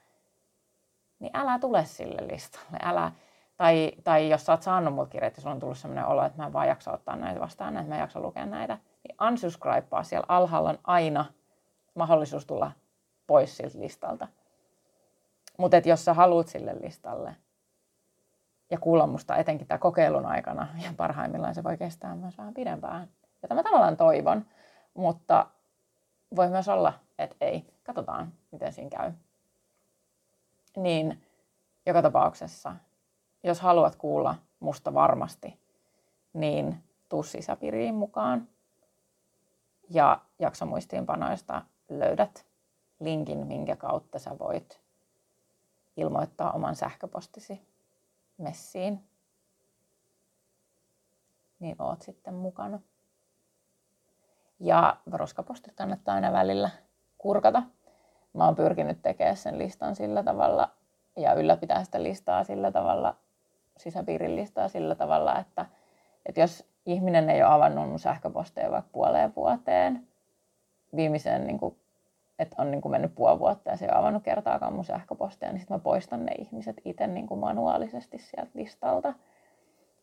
niin 1.19 1.31
älä 1.35 1.59
tule 1.59 1.85
sille 1.85 2.29
listalle. 2.33 2.79
Älä, 2.83 3.13
tai, 3.57 3.93
tai 4.05 4.31
jos 4.31 4.47
sä 4.47 4.53
oot 4.53 4.63
saanut 4.63 4.95
multa 4.95 5.11
kirjeet 5.11 5.37
ja 5.37 5.43
sulla 5.43 5.55
on 5.55 5.61
tullut 5.61 5.79
sellainen 5.79 6.07
olo, 6.07 6.25
että 6.25 6.39
mä 6.39 6.47
en 6.47 6.53
vaan 6.53 6.69
jaksa 6.69 6.93
ottaa 6.93 7.17
näitä 7.17 7.41
vastaan, 7.41 7.77
että 7.77 7.89
mä 7.89 7.95
en 7.95 8.01
jaksa 8.01 8.21
lukea 8.21 8.47
näitä, 8.47 8.79
niin 9.09 9.29
unsubscribea. 9.29 10.03
Siellä 10.03 10.27
alhaalla 10.29 10.71
on 10.71 10.79
aina 10.85 11.25
mahdollisuus 11.95 12.47
tulla 12.47 12.73
pois 13.27 13.57
siltä 13.57 13.79
listalta. 13.79 14.29
Mutta 15.63 15.77
jos 15.85 16.05
sä 16.05 16.15
haluat 16.15 16.49
sille 16.49 16.75
listalle 16.81 17.37
ja 18.71 18.79
kuulla 18.79 19.07
musta 19.07 19.37
etenkin 19.37 19.67
tämän 19.67 19.81
kokeilun 19.81 20.27
aikana, 20.27 20.69
ja 20.85 20.95
parhaimmillaan 20.97 21.55
se 21.55 21.65
voi 21.65 21.77
kestää 21.77 22.15
myös 22.15 22.39
vähän 22.39 22.55
pidempään, 22.55 23.09
jota 23.43 23.55
mä 23.55 23.63
tavallaan 23.63 23.97
toivon, 23.97 24.47
mutta 24.95 25.47
voi 26.37 26.49
myös 26.49 26.69
olla, 26.69 26.93
että 27.19 27.37
ei. 27.41 27.75
Katsotaan, 27.83 28.33
miten 28.53 28.73
siinä 28.73 28.91
käy. 28.91 29.13
Niin 30.77 31.23
joka 31.87 32.03
tapauksessa, 32.03 32.77
jos 33.43 33.61
haluat 33.61 33.97
kuulla 33.97 34.35
musta 34.61 34.95
varmasti, 34.95 35.59
niin 36.33 36.85
tuu 37.09 37.23
sisäpiiriin 37.23 37.95
mukaan. 37.95 38.49
Ja 39.91 40.21
jaksomuistiinpanoista 40.39 41.63
löydät 41.89 42.47
linkin, 43.01 43.47
minkä 43.47 43.77
kautta 43.77 44.19
sä 44.19 44.39
voit 44.39 44.82
ilmoittaa 45.97 46.53
oman 46.53 46.77
sähköpostisi 46.77 47.61
messiin. 48.39 49.05
Niin 51.61 51.77
oot 51.83 52.03
sitten 52.03 52.35
mukana. 52.35 52.81
Ja 54.61 54.97
roskapostit 55.13 55.75
kannattaa 55.77 56.15
aina 56.15 56.33
välillä 56.33 56.71
kurkata. 57.19 57.63
Mä 58.33 58.45
oon 58.45 58.55
pyrkinyt 58.55 59.03
tekemään 59.03 59.37
sen 59.37 59.59
listan 59.59 59.97
sillä 59.97 60.23
tavalla 60.23 60.71
ja 61.17 61.35
ylläpitää 61.35 61.85
sitä 61.85 62.03
listaa 62.03 62.45
sillä 62.45 62.73
tavalla, 62.73 63.17
sisäpiirin 63.77 64.37
listaa 64.37 64.69
sillä 64.69 64.95
tavalla, 64.95 65.39
että, 65.39 65.67
että 66.27 66.41
jos 66.41 66.65
ihminen 66.87 67.31
ei 67.31 67.43
ole 67.43 67.53
avannut 67.53 67.89
mun 67.89 67.99
sähköposteja 67.99 68.71
vaikka 68.71 68.91
puoleen 68.93 69.33
vuoteen, 69.37 70.09
viimeisen, 70.97 71.47
niin 71.47 71.59
kuin, 71.59 71.77
että 72.43 72.63
on 72.63 72.71
niin 72.71 72.81
kuin 72.81 72.93
mennyt 72.93 73.15
puoli 73.15 73.39
vuotta 73.39 73.71
ja 73.71 73.77
se 73.77 73.85
ei 73.85 73.91
ole 73.91 73.99
avannut 73.99 74.23
kertaakaan 74.23 74.73
mun 74.73 74.85
sähköposteja, 74.85 75.53
niin 75.53 75.61
sitten 75.61 75.75
mä 75.75 75.83
poistan 75.83 76.27
ne 76.27 76.33
ihmiset 76.33 76.77
itse 76.85 77.07
niin 77.07 77.27
kuin 77.27 77.41
manuaalisesti 77.41 78.19
sieltä 78.19 78.51
listalta, 78.55 79.15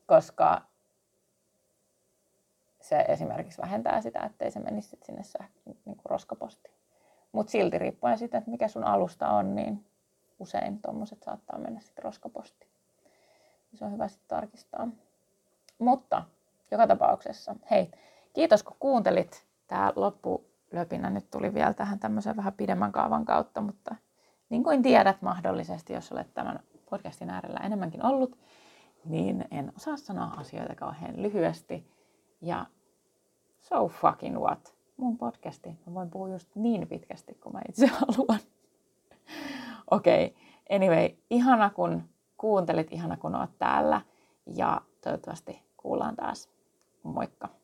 koska 0.06 0.62
se 2.82 3.06
esimerkiksi 3.08 3.62
vähentää 3.62 4.02
sitä, 4.02 4.20
ettei 4.20 4.52
se 4.52 4.60
menisi 4.60 4.90
sit 4.90 5.04
sinne 5.04 5.22
säh- 5.22 5.50
niin 5.66 5.96
kuin 5.96 6.06
roskapostiin. 6.06 6.76
Mutta 7.32 7.52
silti 7.52 7.78
riippuen 7.78 8.18
siitä, 8.18 8.38
että 8.38 8.52
mikä 8.52 8.68
sun 8.68 8.84
alusta 8.84 9.30
on, 9.30 9.56
niin 9.56 9.86
usein 10.40 10.82
tuommoiset 10.82 11.24
saattaa 11.24 11.60
mennä 11.60 11.80
sitten 11.80 12.04
roskapostiin. 12.04 12.72
Se 13.74 13.86
on 13.86 13.92
hyvä 13.92 14.08
sitten 14.08 14.28
tarkistaa. 14.28 14.88
Mutta 15.80 16.24
joka 16.72 16.88
tapauksessa, 16.88 17.56
hei, 17.72 17.92
kiitos 18.34 18.64
kun 18.64 18.78
kuuntelit. 18.80 19.46
Tämä 19.68 19.94
loppulöpinä 20.74 21.10
nyt 21.10 21.30
tuli 21.32 21.54
vielä 21.54 21.74
tähän 21.74 22.00
tämmöisen 22.00 22.36
vähän 22.36 22.54
pidemmän 22.54 22.92
kaavan 22.92 23.26
kautta, 23.26 23.62
mutta 23.62 23.96
niin 24.50 24.64
kuin 24.64 24.82
tiedät 24.82 25.22
mahdollisesti, 25.22 25.94
jos 25.94 26.12
olet 26.12 26.34
tämän 26.34 26.60
podcastin 26.90 27.30
äärellä 27.30 27.60
enemmänkin 27.60 28.06
ollut, 28.06 28.40
niin 29.06 29.46
en 29.52 29.72
osaa 29.76 29.98
sanoa 29.98 30.26
asioita 30.26 30.76
kauhean 30.76 31.22
lyhyesti. 31.22 31.88
Ja 32.42 32.66
so 33.60 33.88
fucking 33.88 34.38
what? 34.38 34.76
Mun 34.98 35.18
podcasti. 35.18 35.70
Mä 35.70 35.94
voin 35.94 36.10
puhua 36.10 36.30
just 36.30 36.56
niin 36.56 36.88
pitkästi 36.88 37.34
kuin 37.34 37.54
mä 37.54 37.62
itse 37.70 37.88
haluan. 37.88 38.40
Okei, 39.92 40.26
okay. 40.26 40.78
anyway, 40.78 41.10
ihana 41.30 41.70
kun 41.70 42.04
kuuntelit, 42.38 42.88
ihana 42.92 43.18
kun 43.18 43.36
oot 43.36 43.58
täällä 43.60 44.02
ja 44.56 44.82
toivottavasti 45.04 45.64
kuullaan 45.78 46.16
taas. 46.16 46.50
Moikka! 47.04 47.59